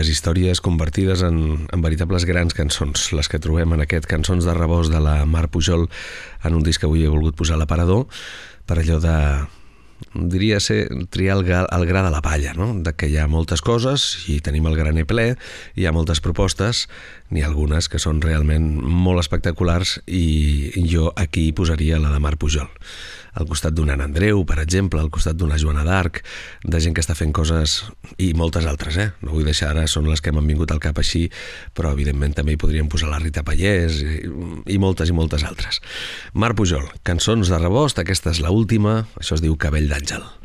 petites 0.00 0.16
històries 0.16 0.60
convertides 0.64 1.20
en, 1.22 1.66
en 1.68 1.82
veritables 1.84 2.24
grans 2.24 2.54
cançons, 2.56 3.10
les 3.12 3.28
que 3.28 3.38
trobem 3.38 3.74
en 3.74 3.82
aquest 3.84 4.06
Cançons 4.08 4.46
de 4.46 4.54
rebost 4.56 4.88
de 4.92 5.00
la 5.00 5.26
Mar 5.28 5.50
Pujol 5.52 5.88
en 6.44 6.56
un 6.56 6.64
disc 6.64 6.80
que 6.80 6.88
avui 6.88 7.04
he 7.04 7.10
volgut 7.10 7.36
posar 7.36 7.58
a 7.58 7.60
l'aparador 7.60 8.06
per 8.64 8.78
allò 8.80 8.96
de 9.02 9.16
diria 10.14 10.56
ser 10.64 10.88
triar 11.12 11.36
el, 11.36 11.44
el 11.52 11.84
gra 11.84 12.02
de 12.06 12.14
la 12.14 12.22
palla, 12.24 12.54
no? 12.56 12.72
de 12.80 12.94
que 12.96 13.10
hi 13.10 13.18
ha 13.20 13.28
moltes 13.28 13.60
coses 13.60 14.24
i 14.32 14.40
tenim 14.40 14.64
el 14.70 14.78
graner 14.78 15.04
ple, 15.04 15.34
hi 15.76 15.84
ha 15.84 15.92
moltes 15.92 16.24
propostes, 16.24 16.86
n'hi 17.28 17.44
ha 17.44 17.50
algunes 17.50 17.92
que 17.92 18.00
són 18.00 18.24
realment 18.24 18.72
molt 18.80 19.20
espectaculars 19.20 19.98
i 20.08 20.72
jo 20.88 21.12
aquí 21.12 21.50
posaria 21.52 22.00
la 22.00 22.14
de 22.14 22.24
Mar 22.24 22.38
Pujol 22.40 22.72
al 23.34 23.46
costat 23.50 23.74
d'un 23.76 23.90
Anna 23.92 24.08
Andreu, 24.08 24.42
per 24.48 24.58
exemple, 24.62 25.00
al 25.00 25.10
costat 25.12 25.38
d'una 25.38 25.58
Joana 25.60 25.84
d'Arc, 25.86 26.22
de 26.64 26.80
gent 26.82 26.96
que 26.96 27.04
està 27.04 27.16
fent 27.18 27.32
coses 27.36 27.80
i 28.18 28.32
moltes 28.34 28.66
altres, 28.70 28.98
eh? 28.98 29.08
No 29.22 29.34
vull 29.36 29.46
deixar 29.48 29.72
ara, 29.74 29.86
són 29.90 30.08
les 30.10 30.22
que 30.24 30.32
m'han 30.34 30.48
vingut 30.50 30.72
al 30.74 30.82
cap 30.82 30.98
així, 30.98 31.26
però 31.76 31.94
evidentment 31.94 32.34
també 32.36 32.56
hi 32.56 32.60
podríem 32.60 32.90
posar 32.90 33.12
la 33.12 33.22
Rita 33.22 33.44
Pallès 33.46 34.02
i, 34.02 34.18
i 34.74 34.80
moltes 34.82 35.12
i 35.12 35.16
moltes 35.16 35.46
altres. 35.46 35.82
Mar 36.34 36.54
Pujol, 36.58 36.88
cançons 37.06 37.52
de 37.52 37.62
rebost, 37.62 38.02
aquesta 38.02 38.34
és 38.34 38.42
la 38.42 38.54
última, 38.54 39.02
això 39.20 39.38
es 39.38 39.44
diu 39.44 39.58
Cabell 39.60 39.90
d'Àngel. 39.90 40.39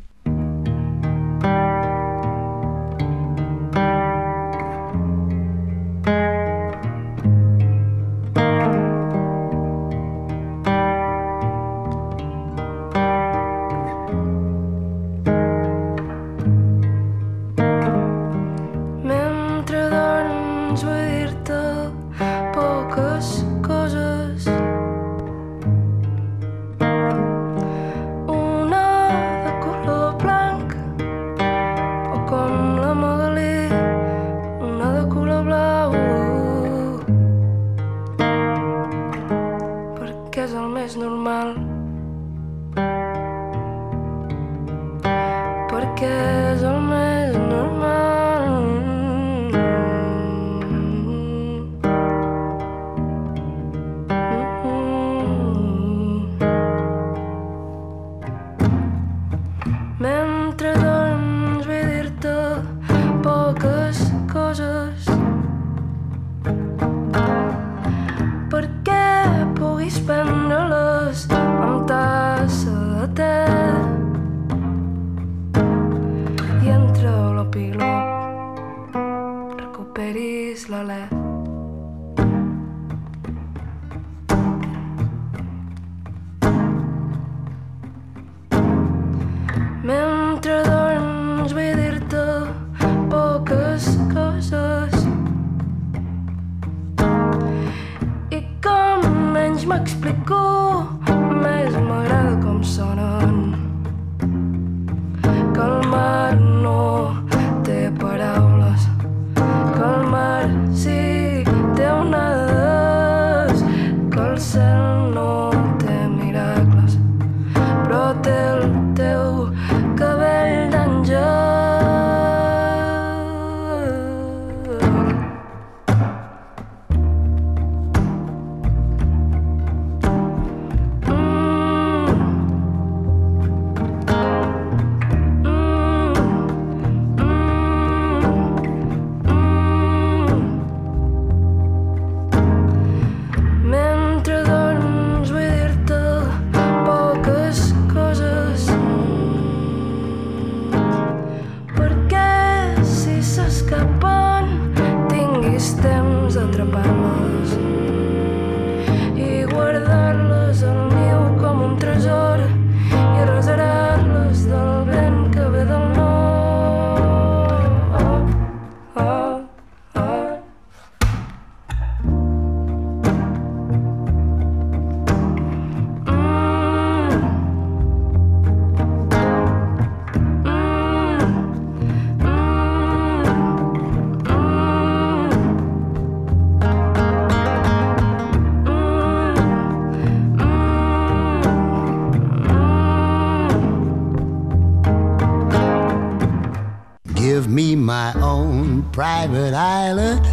private 198.96 199.54
islet, 199.54 200.24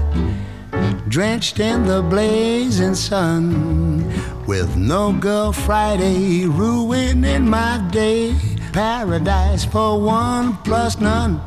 drenched 1.09 1.59
in 1.59 1.85
the 1.85 2.01
blazing 2.01 2.95
sun, 2.95 4.07
with 4.47 4.77
no 4.77 5.13
girl 5.13 5.51
Friday 5.51 6.47
ruining 6.47 7.49
my 7.49 7.85
day. 7.91 8.33
Paradise 8.73 9.65
for 9.65 10.01
one 10.01 10.57
plus 10.59 11.01
none. 11.01 11.41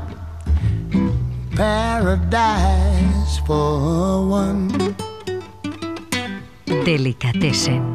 Paradise 1.55 3.39
for 3.47 4.27
one. 4.27 4.93
Delicatessen. 6.83 7.94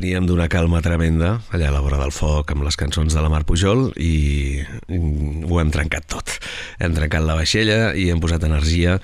veníem 0.00 0.24
d'una 0.24 0.46
calma 0.48 0.80
tremenda 0.80 1.34
allà 1.52 1.68
a 1.68 1.74
la 1.74 1.82
vora 1.84 1.98
del 2.00 2.12
foc 2.14 2.54
amb 2.54 2.64
les 2.64 2.78
cançons 2.80 3.12
de 3.12 3.20
la 3.20 3.28
Mar 3.28 3.42
Pujol 3.44 3.90
i 4.00 4.62
ho 4.88 5.60
hem 5.60 5.72
trencat 5.74 5.99
hem 6.80 6.96
trencat 6.96 7.24
la 7.26 7.36
vaixella 7.38 7.92
i 7.94 8.08
hem 8.10 8.20
posat 8.22 8.44
energia 8.48 8.98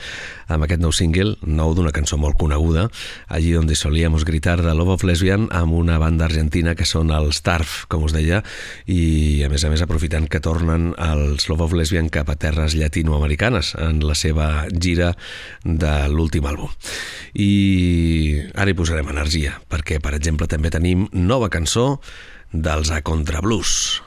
amb 0.48 0.64
aquest 0.64 0.80
nou 0.82 0.92
single, 0.94 1.34
nou 1.42 1.74
d'una 1.74 1.92
cançó 1.94 2.16
molt 2.18 2.38
coneguda, 2.38 2.86
Allí 3.28 3.54
on 3.58 3.68
solíem 3.74 4.14
gritar 4.24 4.62
de 4.62 4.72
Love 4.74 4.94
of 4.94 5.04
Lesbian, 5.04 5.48
amb 5.50 5.74
una 5.74 5.98
banda 5.98 6.24
argentina 6.24 6.74
que 6.74 6.86
són 6.86 7.10
els 7.10 7.42
TARF, 7.42 7.86
com 7.88 8.04
us 8.06 8.14
deia, 8.14 8.42
i 8.86 9.42
a 9.44 9.48
més 9.48 9.64
a 9.64 9.70
més 9.70 9.82
aprofitant 9.82 10.28
que 10.28 10.40
tornen 10.40 10.94
els 10.96 11.48
Love 11.48 11.64
of 11.64 11.74
Lesbian 11.74 12.08
cap 12.08 12.30
a 12.30 12.36
terres 12.36 12.74
llatinoamericanes 12.74 13.74
en 13.76 14.00
la 14.06 14.14
seva 14.14 14.66
gira 14.72 15.12
de 15.64 15.94
l'últim 16.08 16.46
àlbum. 16.46 16.70
I 17.34 18.50
ara 18.54 18.70
hi 18.70 18.78
posarem 18.78 19.10
energia, 19.12 19.60
perquè, 19.68 20.00
per 20.00 20.14
exemple, 20.14 20.46
també 20.46 20.70
tenim 20.70 21.08
nova 21.12 21.50
cançó 21.50 22.00
dels 22.52 22.90
A 22.90 23.02
Contra 23.02 23.42
Blues. 23.42 24.05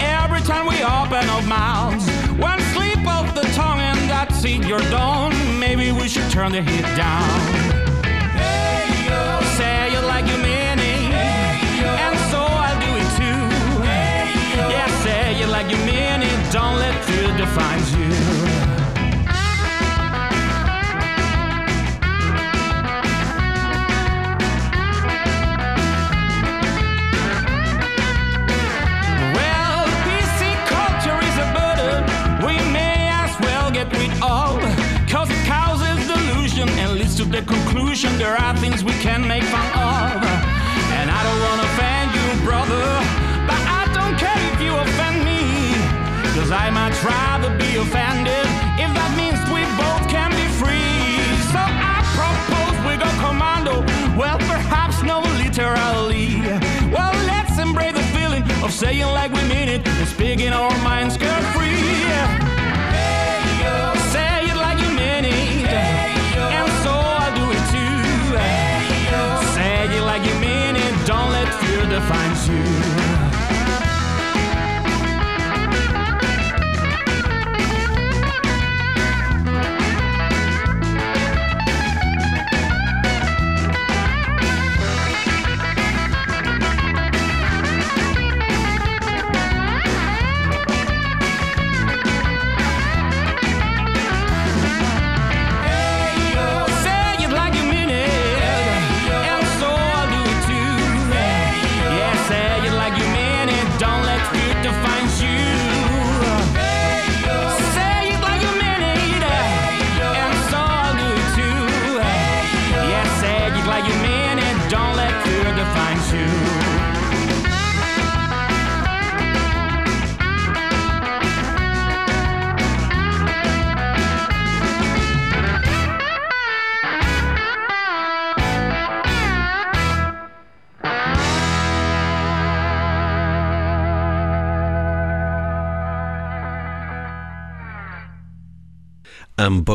Every 0.00 0.40
time 0.40 0.66
we 0.66 0.76
open 0.82 1.28
our 1.28 1.42
mouths. 1.42 2.08
One 2.38 2.60
slip 2.72 3.02
of 3.06 3.34
the 3.34 3.42
tongue 3.54 3.80
and 3.80 3.98
that's 4.10 4.44
it, 4.44 4.66
you're 4.66 4.88
done. 4.90 5.32
Maybe 5.58 5.92
we 5.92 6.08
should 6.08 6.30
turn 6.30 6.52
the 6.52 6.62
heat 6.62 6.86
down. 6.96 7.28
Say 9.56 9.92
it 9.96 10.04
like 10.04 10.26
you 10.26 10.36
mean 10.36 10.78
it, 10.78 11.12
and 12.04 12.16
so 12.30 12.40
I'll 12.44 12.78
do 12.86 12.92
it 13.02 13.08
too. 13.16 13.40
Yeah, 14.74 14.88
say 15.02 15.40
it 15.40 15.48
like 15.48 15.70
you 15.70 15.78
mean 15.78 16.22
it. 16.22 16.52
Don't 16.52 16.76
let 16.76 16.94
fear 17.04 17.34
define 17.36 17.85
conclusion 37.96 38.18
there 38.18 38.36
are 38.36 38.54
things 38.58 38.84
we 38.84 38.92
can 38.92 39.26
make 39.26 39.42
fun 39.44 39.72
of. 39.72 39.85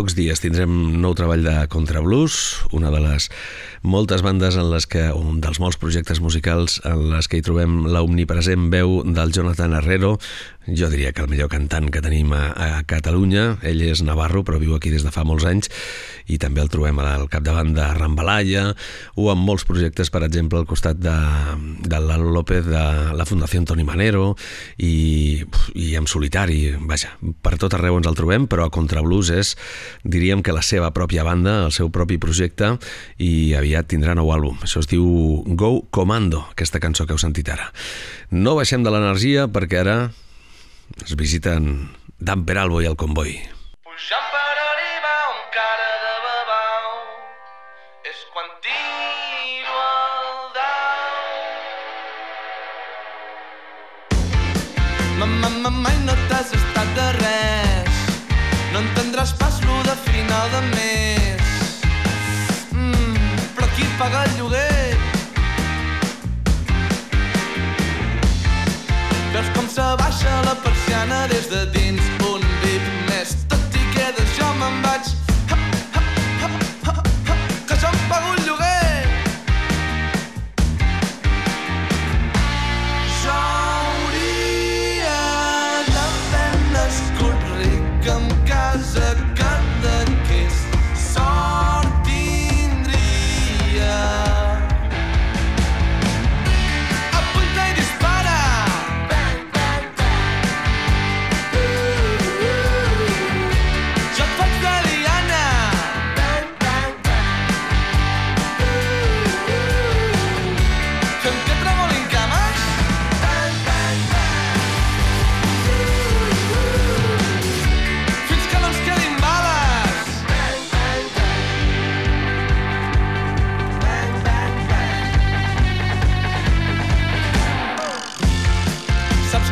Pocs 0.01 0.15
dies 0.17 0.39
tindrem 0.41 0.71
nou 0.97 1.11
treball 1.13 1.43
de 1.45 1.51
Contrablues, 1.69 2.35
una 2.73 2.89
de 2.89 2.97
les 3.03 3.27
moltes 3.81 4.21
bandes 4.21 4.55
en 4.55 4.69
les 4.71 4.85
que, 4.85 5.07
un 5.13 5.41
dels 5.41 5.59
molts 5.61 5.79
projectes 5.81 6.21
musicals 6.21 6.79
en 6.85 7.09
les 7.11 7.27
que 7.27 7.39
hi 7.39 7.45
trobem 7.45 7.87
la 7.89 8.03
omnipresent 8.05 8.69
veu 8.73 9.01
del 9.05 9.33
Jonathan 9.33 9.73
Herrero, 9.79 10.17
jo 10.67 10.89
diria 10.93 11.09
que 11.11 11.23
el 11.23 11.29
millor 11.31 11.49
cantant 11.49 11.87
que 11.89 12.03
tenim 12.05 12.33
a, 12.37 12.51
a 12.53 12.83
Catalunya. 12.85 13.57
Ell 13.65 13.81
és 13.81 14.03
navarro, 14.05 14.43
però 14.45 14.59
viu 14.61 14.75
aquí 14.75 14.91
des 14.93 15.01
de 15.01 15.09
fa 15.13 15.23
molts 15.25 15.45
anys, 15.49 15.71
i 16.29 16.37
també 16.37 16.61
el 16.61 16.69
trobem 16.69 16.99
al 17.01 17.25
capdavant 17.33 17.73
de 17.73 17.87
Rambalaya, 17.97 18.67
o 19.17 19.31
amb 19.33 19.41
molts 19.47 19.65
projectes, 19.65 20.11
per 20.13 20.21
exemple, 20.27 20.61
al 20.61 20.69
costat 20.69 21.01
de, 21.01 21.15
de 21.81 22.01
Lalo 22.05 22.29
López, 22.35 22.67
de 22.69 22.83
la 23.17 23.25
Fundació 23.25 23.63
Toni 23.65 23.83
Manero, 23.83 24.35
i, 24.77 25.41
i 25.73 25.95
en 25.97 26.05
solitari, 26.07 26.75
vaja, 26.87 27.15
per 27.41 27.57
tot 27.57 27.73
arreu 27.75 27.97
ens 27.97 28.07
el 28.07 28.15
trobem, 28.17 28.45
però 28.47 28.69
a 28.69 28.73
Contrablues 28.73 29.33
és, 29.33 29.55
diríem 30.05 30.45
que 30.45 30.55
la 30.55 30.63
seva 30.63 30.93
pròpia 30.93 31.25
banda, 31.25 31.65
el 31.65 31.73
seu 31.75 31.89
propi 31.89 32.19
projecte, 32.21 32.75
i 33.17 33.51
aviat 33.71 33.87
tindrà 33.87 34.11
nou 34.17 34.27
àlbum. 34.35 34.57
Això 34.65 34.81
es 34.83 34.89
diu 34.91 35.05
Go 35.55 35.87
Comando, 35.95 36.43
aquesta 36.51 36.81
cançó 36.83 37.05
que 37.07 37.15
heu 37.15 37.21
sentit 37.21 37.47
ara. 37.47 37.71
No 38.31 38.57
baixem 38.57 38.83
de 38.83 38.91
l'energia 38.91 39.47
perquè 39.47 39.79
ara 39.79 39.95
es 41.05 41.15
visiten 41.15 41.87
Dan 42.19 42.43
Peralbo 42.43 42.81
i 42.83 42.89
el 42.89 42.99
Convoy. 42.99 43.31
Pujant 43.87 44.27
per 44.33 44.43
arribar 44.65 45.15
amb 45.29 45.47
cara 45.55 45.87
de 46.03 46.15
babau 46.25 46.91
és 48.11 48.19
quan 48.35 48.51
tiro 48.67 49.79
el 49.87 50.51
dau. 50.59 51.15
Ma, 55.15 55.25
ma, 55.31 55.49
ma, 55.63 55.75
mai 55.79 55.97
no 56.03 56.19
t'has 56.27 56.51
estat 56.59 56.95
de 56.99 57.11
res 57.23 58.07
no 58.73 58.83
entendràs 58.83 59.37
pas 59.39 59.63
lo 59.63 59.83
de 59.87 59.95
final 60.11 60.57
de 60.57 60.65
mes 60.75 60.90
però 64.01 64.09
qui 64.09 64.15
paga 64.15 64.23
el 64.23 64.37
lloguer? 64.37 64.97
Veus 69.33 69.49
com 69.55 69.67
s'abaixa 69.69 70.41
la 70.45 70.55
persiana 70.55 71.27
des 71.27 71.49
de 71.49 71.65
dins 71.71 72.01
un 72.25 72.41
bip 72.63 72.81
més 73.09 73.35
tot 73.47 73.75
i 73.75 73.83
quedes 73.95 74.37
jo 74.37 74.53
me'n 74.59 74.81
vaig 74.81 75.20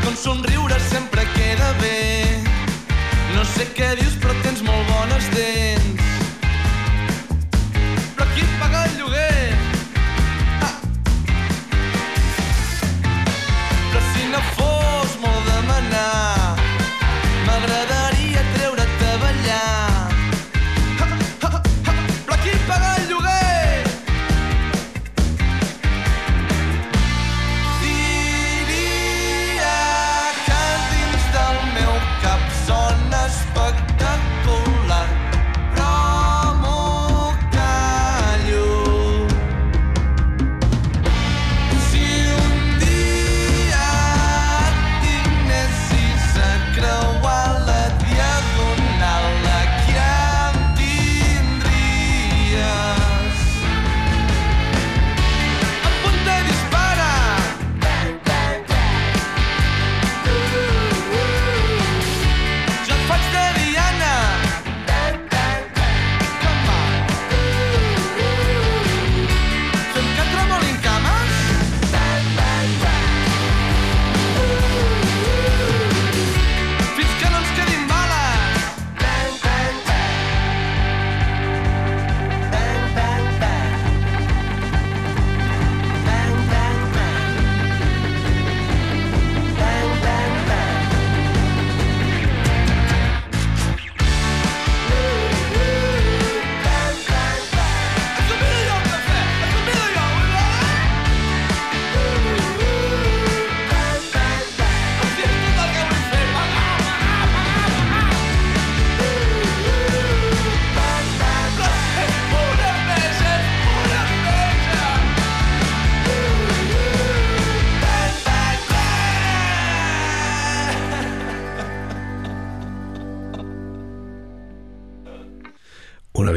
Com 0.09 0.15
somriure 0.17 0.79
sempre 0.89 1.23
queda 1.35 1.67
bé. 1.73 2.41
No 3.35 3.43
sé 3.45 3.67
què 3.77 3.91
dius 3.99 4.15
però 4.17 4.33
tens 4.41 4.63
molt 4.65 4.89
bones 4.89 5.29
dents 5.35 5.78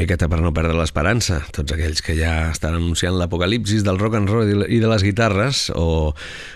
miqueta 0.03 0.27
per 0.29 0.41
no 0.43 0.51
perdre 0.55 0.75
l'esperança, 0.75 1.41
tots 1.55 1.75
aquells 1.75 2.03
que 2.03 2.17
ja 2.19 2.51
estan 2.51 2.75
anunciant 2.75 3.15
l'apocalipsis 3.19 3.85
del 3.87 4.01
rock 4.01 4.19
and 4.19 4.31
roll 4.31 4.65
i 4.67 4.81
de 4.83 4.89
les 4.91 5.05
guitarres, 5.07 5.69
o, 5.79 6.11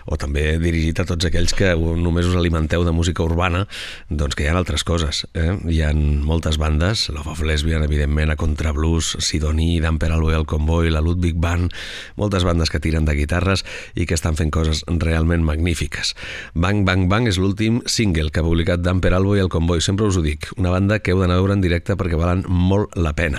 o 0.07 0.19
també 0.19 0.57
dirigit 0.63 0.99
a 1.01 1.07
tots 1.07 1.29
aquells 1.29 1.55
que 1.57 1.75
només 1.77 2.27
us 2.27 2.37
alimenteu 2.39 2.83
de 2.87 2.95
música 2.97 3.23
urbana, 3.23 3.65
doncs 4.11 4.35
que 4.35 4.47
hi 4.47 4.51
ha 4.51 4.57
altres 4.59 4.83
coses. 4.87 5.25
Eh? 5.39 5.55
Hi 5.71 5.81
ha 5.87 5.93
moltes 5.95 6.59
bandes, 6.59 7.07
Love 7.15 7.37
of 7.37 7.43
Lesbian, 7.47 7.85
evidentment, 7.87 8.33
a 8.35 8.39
Contrablues, 8.41 9.15
Sidoní, 9.23 9.79
Damper 9.85 10.11
Alboy, 10.17 10.35
el 10.35 10.47
Convoy, 10.51 10.91
la 10.91 11.05
Ludwig 11.05 11.39
Band, 11.39 11.75
moltes 12.19 12.47
bandes 12.47 12.73
que 12.73 12.83
tiren 12.83 13.07
de 13.07 13.15
guitarres 13.19 13.65
i 13.95 14.09
que 14.09 14.19
estan 14.19 14.39
fent 14.39 14.51
coses 14.55 14.83
realment 14.89 15.47
magnífiques. 15.47 16.17
Bang 16.55 16.85
Bang 16.89 17.07
Bang 17.13 17.31
és 17.31 17.39
l'últim 17.39 17.83
single 17.87 18.33
que 18.33 18.43
ha 18.43 18.47
publicat 18.47 18.83
Damper 18.83 19.15
Alboy 19.15 19.39
i 19.39 19.47
el 19.47 19.53
Convoy, 19.53 19.85
sempre 19.85 20.09
us 20.11 20.19
ho 20.19 20.25
dic, 20.25 20.51
una 20.59 20.75
banda 20.75 20.99
que 20.99 21.15
heu 21.15 21.23
d'anar 21.23 21.39
a 21.39 21.45
veure 21.45 21.59
en 21.59 21.65
directe 21.65 21.99
perquè 21.99 22.19
valen 22.19 22.47
molt 22.49 22.97
la 22.97 23.15
pena. 23.15 23.36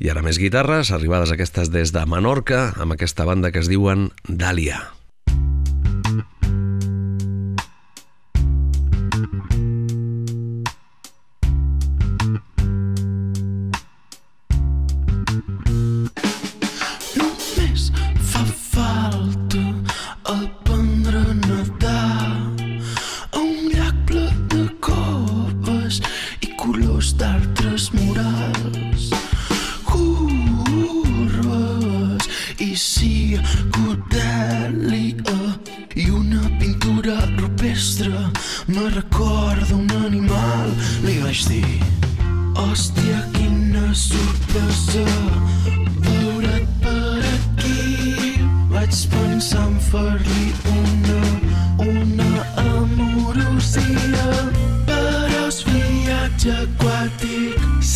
I 0.00 0.12
ara 0.12 0.24
més 0.26 0.40
guitarres, 0.40 0.92
arribades 0.94 1.34
aquestes 1.34 1.72
des 1.74 1.94
de 1.96 2.06
Menorca, 2.06 2.70
amb 2.80 2.96
aquesta 2.96 3.28
banda 3.28 3.52
que 3.52 3.62
es 3.62 3.70
diuen 3.70 4.10
Dàlia. 4.28 4.82
Només 5.30 6.69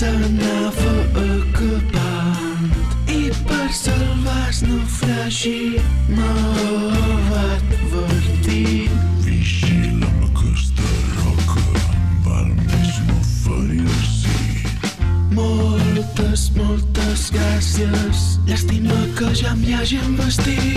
s'anava 0.04 0.92
acabant 1.24 2.72
i 3.08 3.30
per 3.48 3.68
salvar 3.72 4.48
el 4.50 4.58
naufragi 4.68 5.60
m'ha 6.16 6.32
advertit. 7.44 8.92
Vigila'm 9.24 10.18
aquesta 10.28 10.90
roca, 11.20 11.64
val 12.26 12.50
més 12.60 12.92
no 13.08 13.18
ferir-s'hi. 13.30 14.38
Moltes, 15.38 16.42
moltes 16.60 17.20
gràcies. 17.38 18.24
Llàstima 18.50 19.00
que 19.18 19.32
ja 19.40 19.56
m'hi 19.56 19.72
hagin 19.80 20.20
vestit. 20.20 20.73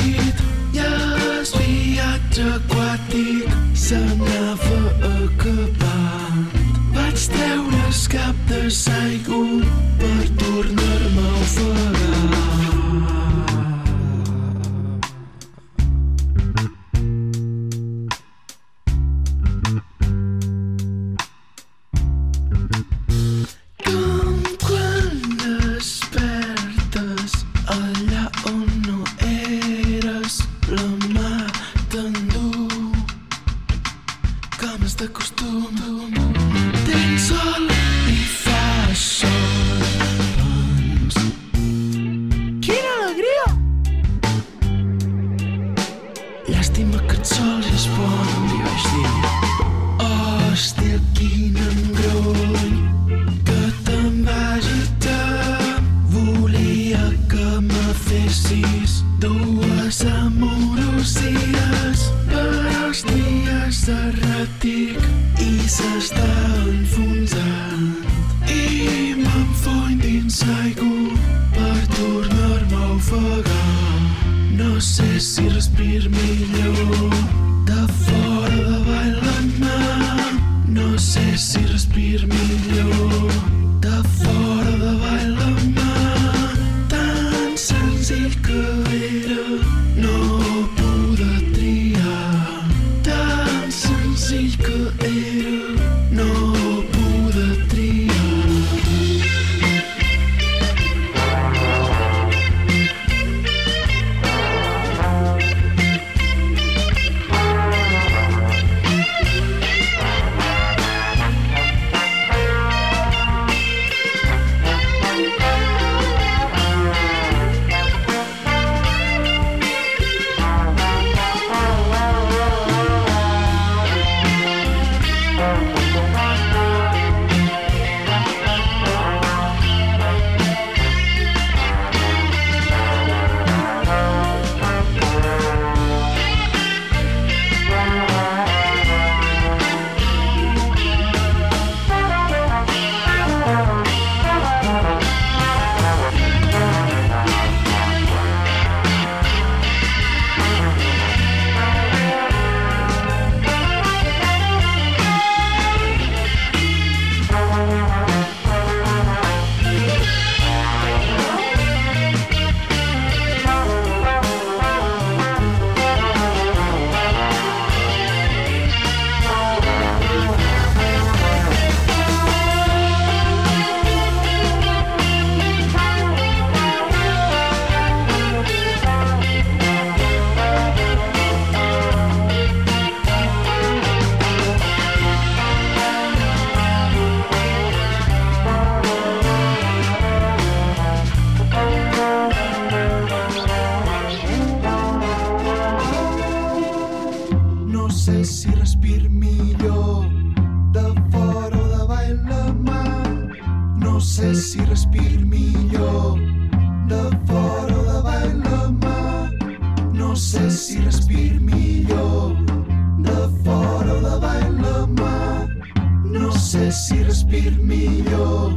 Sé 216.48 216.72
si 216.72 217.04
respir 217.04 217.52
millor 217.60 218.54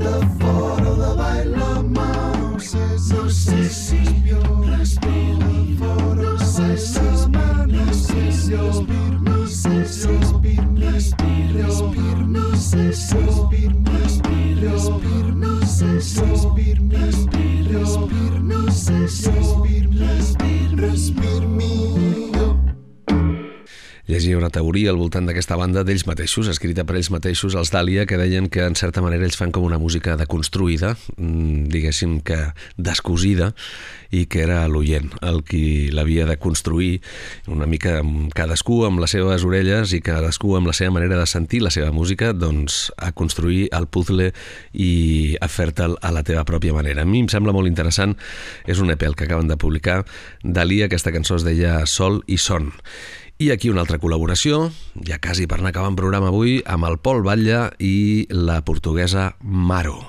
de 0.00 0.14
fora 0.40 0.92
o 0.92 1.16
baix 1.16 1.44
la 1.52 1.82
mà. 1.82 2.08
No 2.40 2.58
sé, 2.58 2.78
no 3.12 3.28
sé 3.28 3.68
si 3.68 3.98
respir 4.64 5.36
millor 5.44 6.16
de 6.16 6.24
fora 6.24 6.30
no 6.32 6.38
sé 6.38 6.76
si 6.78 6.98
respir, 7.00 7.68
no 7.68 7.92
sé 7.92 8.32
si 8.32 8.56
respir, 8.56 9.20
no 9.20 9.46
sé 9.46 9.84
si 9.84 10.08
respir, 10.08 10.60
respir, 10.78 12.16
no 12.34 12.56
sé 12.56 12.92
si 12.92 13.14
respir, 13.14 13.72
respir, 14.62 15.34
no 15.36 15.66
sé 15.66 16.00
si 16.00 16.20
respir, 16.20 16.80
respir, 16.88 18.40
no 18.40 18.72
sé 18.72 19.08
si 19.08 19.30
respir, 19.30 19.47
Llegia 24.18 24.34
una 24.36 24.50
teoria 24.50 24.90
al 24.90 24.96
voltant 24.98 25.28
d'aquesta 25.28 25.54
banda 25.54 25.84
d'ells 25.86 26.02
mateixos, 26.08 26.48
escrita 26.50 26.82
per 26.82 26.96
ells 26.98 27.12
mateixos, 27.14 27.54
els 27.54 27.70
Dàlia, 27.70 28.02
que 28.02 28.16
deien 28.18 28.48
que 28.50 28.64
en 28.66 28.74
certa 28.74 28.98
manera 28.98 29.22
ells 29.22 29.36
fan 29.38 29.52
com 29.54 29.62
una 29.62 29.78
música 29.78 30.16
deconstruïda, 30.18 30.96
mm, 31.14 31.68
diguéssim 31.70 32.16
que 32.26 32.38
descosida, 32.74 33.52
i 34.10 34.24
que 34.26 34.40
era 34.42 34.64
l'oient 34.66 35.12
el 35.22 35.42
qui 35.44 35.92
l'havia 35.92 36.24
de 36.26 36.34
construir 36.40 37.00
una 37.46 37.68
mica 37.70 37.98
amb 38.00 38.32
cadascú 38.34 38.80
amb 38.88 38.98
les 38.98 39.14
seves 39.14 39.44
orelles 39.44 39.92
i 39.92 40.00
cadascú 40.02 40.56
amb 40.56 40.66
la 40.66 40.74
seva 40.74 40.96
manera 40.96 41.20
de 41.20 41.26
sentir 41.30 41.62
la 41.62 41.70
seva 41.70 41.92
música, 41.92 42.32
doncs 42.32 42.90
a 42.96 43.12
construir 43.12 43.68
el 43.70 43.86
puzzle 43.86 44.32
i 44.72 45.36
a 45.40 45.46
fer-te'l 45.46 45.94
a 46.02 46.10
la 46.10 46.24
teva 46.24 46.42
pròpia 46.48 46.74
manera. 46.74 47.02
A 47.02 47.06
mi 47.06 47.20
em 47.20 47.30
sembla 47.30 47.54
molt 47.54 47.70
interessant, 47.70 48.16
és 48.66 48.82
un 48.82 48.90
EP 48.90 49.06
el 49.06 49.14
que 49.14 49.30
acaben 49.30 49.46
de 49.46 49.56
publicar, 49.56 50.04
Dalí, 50.42 50.82
aquesta 50.82 51.12
cançó 51.12 51.36
es 51.36 51.46
deia 51.46 51.84
Sol 51.86 52.24
i 52.26 52.38
Son. 52.42 52.72
I 53.38 53.52
aquí 53.54 53.68
una 53.70 53.84
altra 53.84 54.00
col·laboració, 54.02 54.64
ja 55.06 55.20
quasi 55.22 55.44
per 55.46 55.60
anar 55.60 55.70
acabant 55.70 55.94
programa 55.94 56.32
avui, 56.32 56.56
amb 56.66 56.88
el 56.88 56.96
Pol 56.98 57.22
Batlle 57.22 57.68
i 57.78 58.26
la 58.34 58.64
portuguesa 58.66 59.36
Maro. 59.46 60.02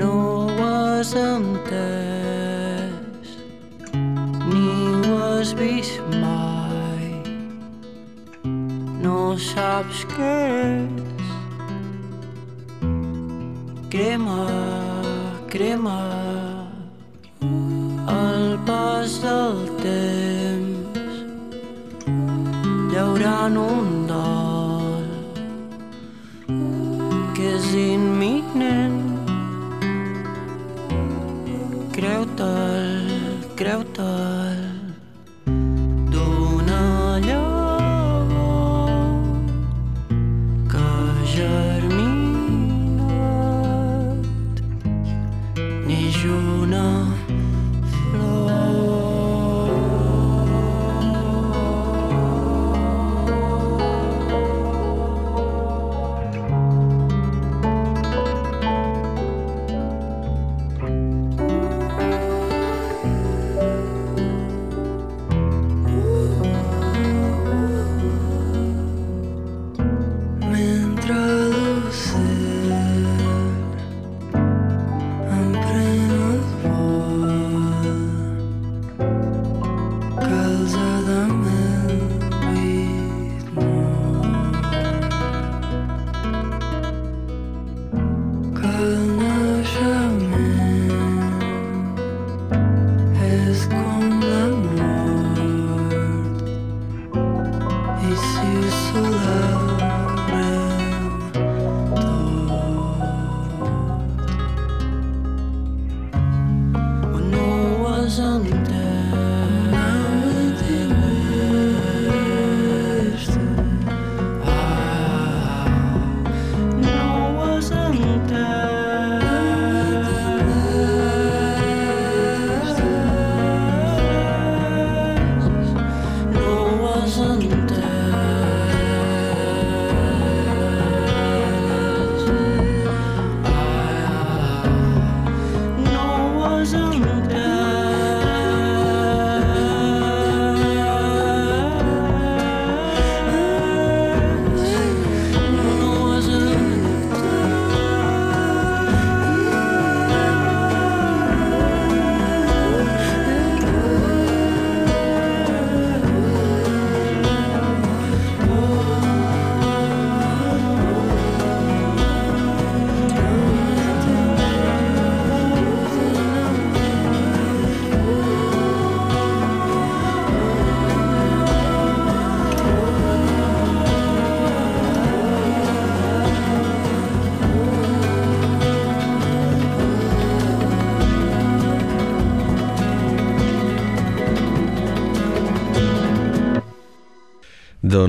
No 0.00 0.48
was 0.56 1.12
saps 9.40 10.04
què 10.12 10.36
és. 10.60 11.28
Crema, 13.90 14.42
crema 15.50 15.98
el 18.12 18.58
pas 18.68 19.16
del 19.24 19.58
temps 19.80 21.14
llaurant 22.92 23.56
un 23.64 23.90
dol 24.10 25.08
que 27.34 27.48
és 27.56 27.68
imminent 27.82 28.98
creu-te'l, 31.96 32.69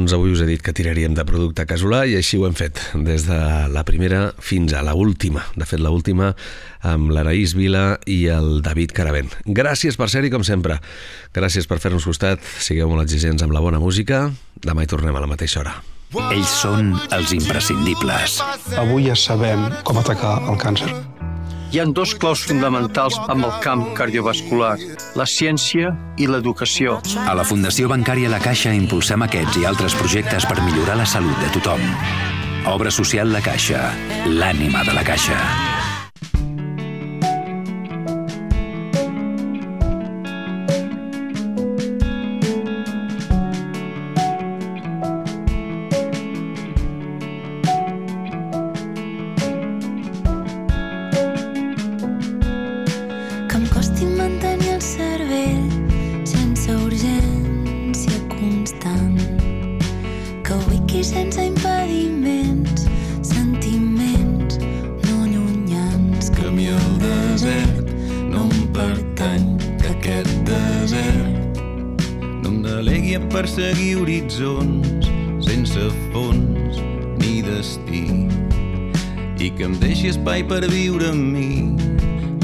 Doncs 0.02 0.16
avui 0.18 0.32
us 0.34 0.39
he 0.41 0.47
dit 0.49 0.62
que 0.66 0.74
tiraríem 0.74 1.14
de 1.14 1.22
producte 1.30 1.62
casolà 1.70 1.99
i 2.10 2.16
així 2.18 2.39
ho 2.41 2.47
hem 2.47 2.56
fet, 2.58 2.80
des 3.06 3.28
de 3.28 3.38
la 3.70 3.84
primera 3.86 4.32
fins 4.41 4.74
a 4.74 4.82
la 4.82 4.95
última. 4.97 5.43
De 5.54 5.68
fet, 5.70 5.78
la 5.78 5.91
última 5.93 6.32
amb 6.82 7.14
l'Araís 7.14 7.54
Vila 7.54 7.99
i 8.10 8.24
el 8.34 8.64
David 8.66 8.95
Caravent. 8.97 9.30
Gràcies 9.45 10.02
per 10.02 10.10
ser-hi, 10.10 10.34
com 10.34 10.41
sempre. 10.41 10.80
Gràcies 11.38 11.70
per 11.70 11.78
fer-nos 11.86 12.10
costat. 12.10 12.41
Sigueu 12.41 12.89
molt 12.89 13.06
exigents 13.06 13.45
amb 13.45 13.54
la 13.54 13.62
bona 13.62 13.78
música. 13.78 14.32
Demà 14.66 14.82
hi 14.82 14.89
tornem 14.89 15.14
a 15.14 15.22
la 15.22 15.30
mateixa 15.30 15.62
hora. 15.62 15.78
Ells 16.32 16.58
són 16.66 16.95
els 17.14 17.38
imprescindibles. 17.38 18.41
Avui 18.82 19.06
ja 19.06 19.14
sabem 19.30 19.70
com 19.86 20.02
atacar 20.02 20.39
el 20.49 20.58
càncer. 20.58 20.89
Hi 21.72 21.80
han 21.80 21.93
dos 21.95 22.11
claus 22.19 22.41
fonamentals 22.43 23.15
amb 23.32 23.45
el 23.47 23.53
camp 23.63 23.86
cardiovascular, 23.95 24.74
la 25.15 25.24
ciència 25.24 25.93
i 26.19 26.28
l'educació. 26.28 26.97
A 27.24 27.32
la 27.38 27.47
Fundació 27.47 27.88
Bancària 27.88 28.28
La 28.34 28.41
Caixa 28.43 28.76
impulsem 28.76 29.24
aquests 29.24 29.61
i 29.63 29.67
altres 29.72 29.95
projectes 29.95 30.47
per 30.51 30.59
millorar 30.65 30.99
la 30.99 31.07
salut 31.07 31.39
de 31.39 31.55
tothom. 31.55 31.88
Obra 32.76 32.91
social 32.91 33.32
La 33.32 33.39
Caixa, 33.45 33.88
l'ànima 34.28 34.84
de 34.84 34.99
la 34.99 35.07
Caixa. 35.07 35.70
A 73.22 73.28
perseguir 73.30 73.97
horitzons 74.01 75.09
sense 75.45 75.84
fons 76.11 76.80
ni 77.22 77.41
destí. 77.45 78.05
I 79.41 79.49
que 79.57 79.65
em 79.65 79.76
deixi 79.82 80.09
espai 80.11 80.43
per 80.45 80.61
viure 80.69 81.09
amb 81.11 81.34
mi 81.34 81.51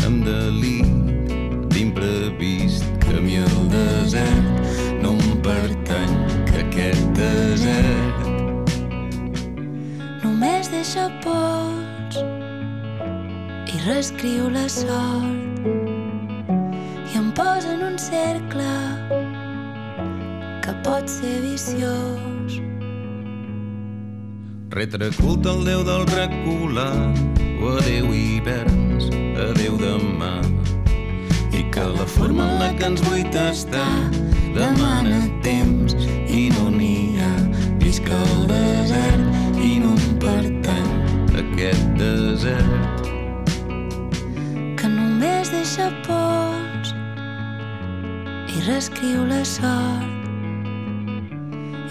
amb 0.05 0.25
delit 0.25 1.33
d'imprevist 1.73 2.85
que 3.05 3.19
mi 3.21 3.37
el 3.43 3.59
desert 3.73 4.47
no 5.03 5.13
em 5.13 5.37
pertany 5.45 6.15
que 6.49 6.63
aquest 6.63 7.05
desert 7.17 8.25
Només 10.23 10.71
deixa 10.73 11.09
pols 11.25 12.21
i 13.67 13.83
reescriu 13.85 14.49
la 14.53 14.65
sort 14.71 15.69
i 17.13 17.19
em 17.21 17.29
posa 17.37 17.75
en 17.75 17.85
un 17.91 17.97
cercle 18.01 18.76
pot 20.97 21.09
ser 21.09 21.41
viciós. 21.41 22.57
Retre 24.73 25.09
culte 25.17 25.49
al 25.49 25.63
Déu 25.65 25.83
del 25.85 26.05
recular, 26.09 27.13
o 27.61 27.77
adeu 27.77 28.09
hiverns, 28.13 29.09
adeu 29.45 29.77
demà. 29.77 30.41
I 31.53 31.61
que 31.73 31.85
la 31.85 32.05
forma 32.05 32.47
en 32.49 32.57
la 32.61 32.69
que 32.73 32.89
ens 32.89 33.03
vull 33.05 33.23
tastar 33.33 34.09
demana 34.57 35.21
temps 35.45 35.93
i 36.33 36.49
no 36.57 36.69
n'hi 36.73 37.21
ha. 37.21 37.33
Visca 37.83 38.17
el 38.33 38.49
desert 38.49 39.61
i 39.61 39.77
no 39.85 39.93
em 39.93 40.19
pertany 40.25 40.91
aquest 41.45 41.87
desert. 42.01 43.05
que 44.77 44.87
només 44.89 45.49
deixa 45.49 45.87
pols 46.05 46.93
i 48.53 48.61
reescriu 48.67 49.25
la 49.25 49.41
sort 49.45 50.16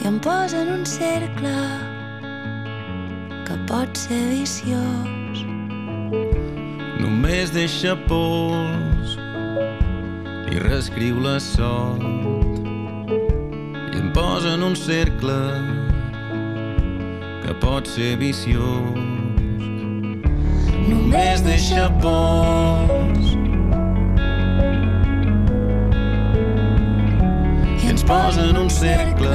em 0.07 0.21
posa 0.21 0.59
en 0.63 0.69
un 0.73 0.85
cercle 0.87 1.53
que 3.45 3.57
pot 3.67 3.99
ser 3.99 4.21
viciós. 4.31 5.41
Només 7.01 7.51
deixa 7.51 7.97
pols 8.07 9.17
i 10.53 10.61
reescriu 10.63 11.19
la 11.25 11.41
sort 11.43 12.07
i 13.97 13.99
em 13.99 14.13
posa 14.15 14.55
en 14.55 14.63
un 14.69 14.79
cercle 14.79 15.41
que 17.43 17.59
pot 17.67 17.91
ser 17.91 18.15
viciós. 18.23 19.03
Només 20.87 21.43
deixa 21.43 21.91
pols 22.07 23.35
i 27.83 27.91
ens 27.91 28.07
posa 28.07 28.47
en 28.53 28.63
un 28.63 28.71
cercle 28.71 29.35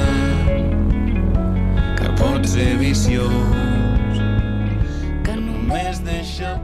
pot 2.22 2.46
ser 2.46 2.76
viciós. 2.78 4.20
Que 5.26 5.34
només 5.36 5.98
deixa 6.06 6.54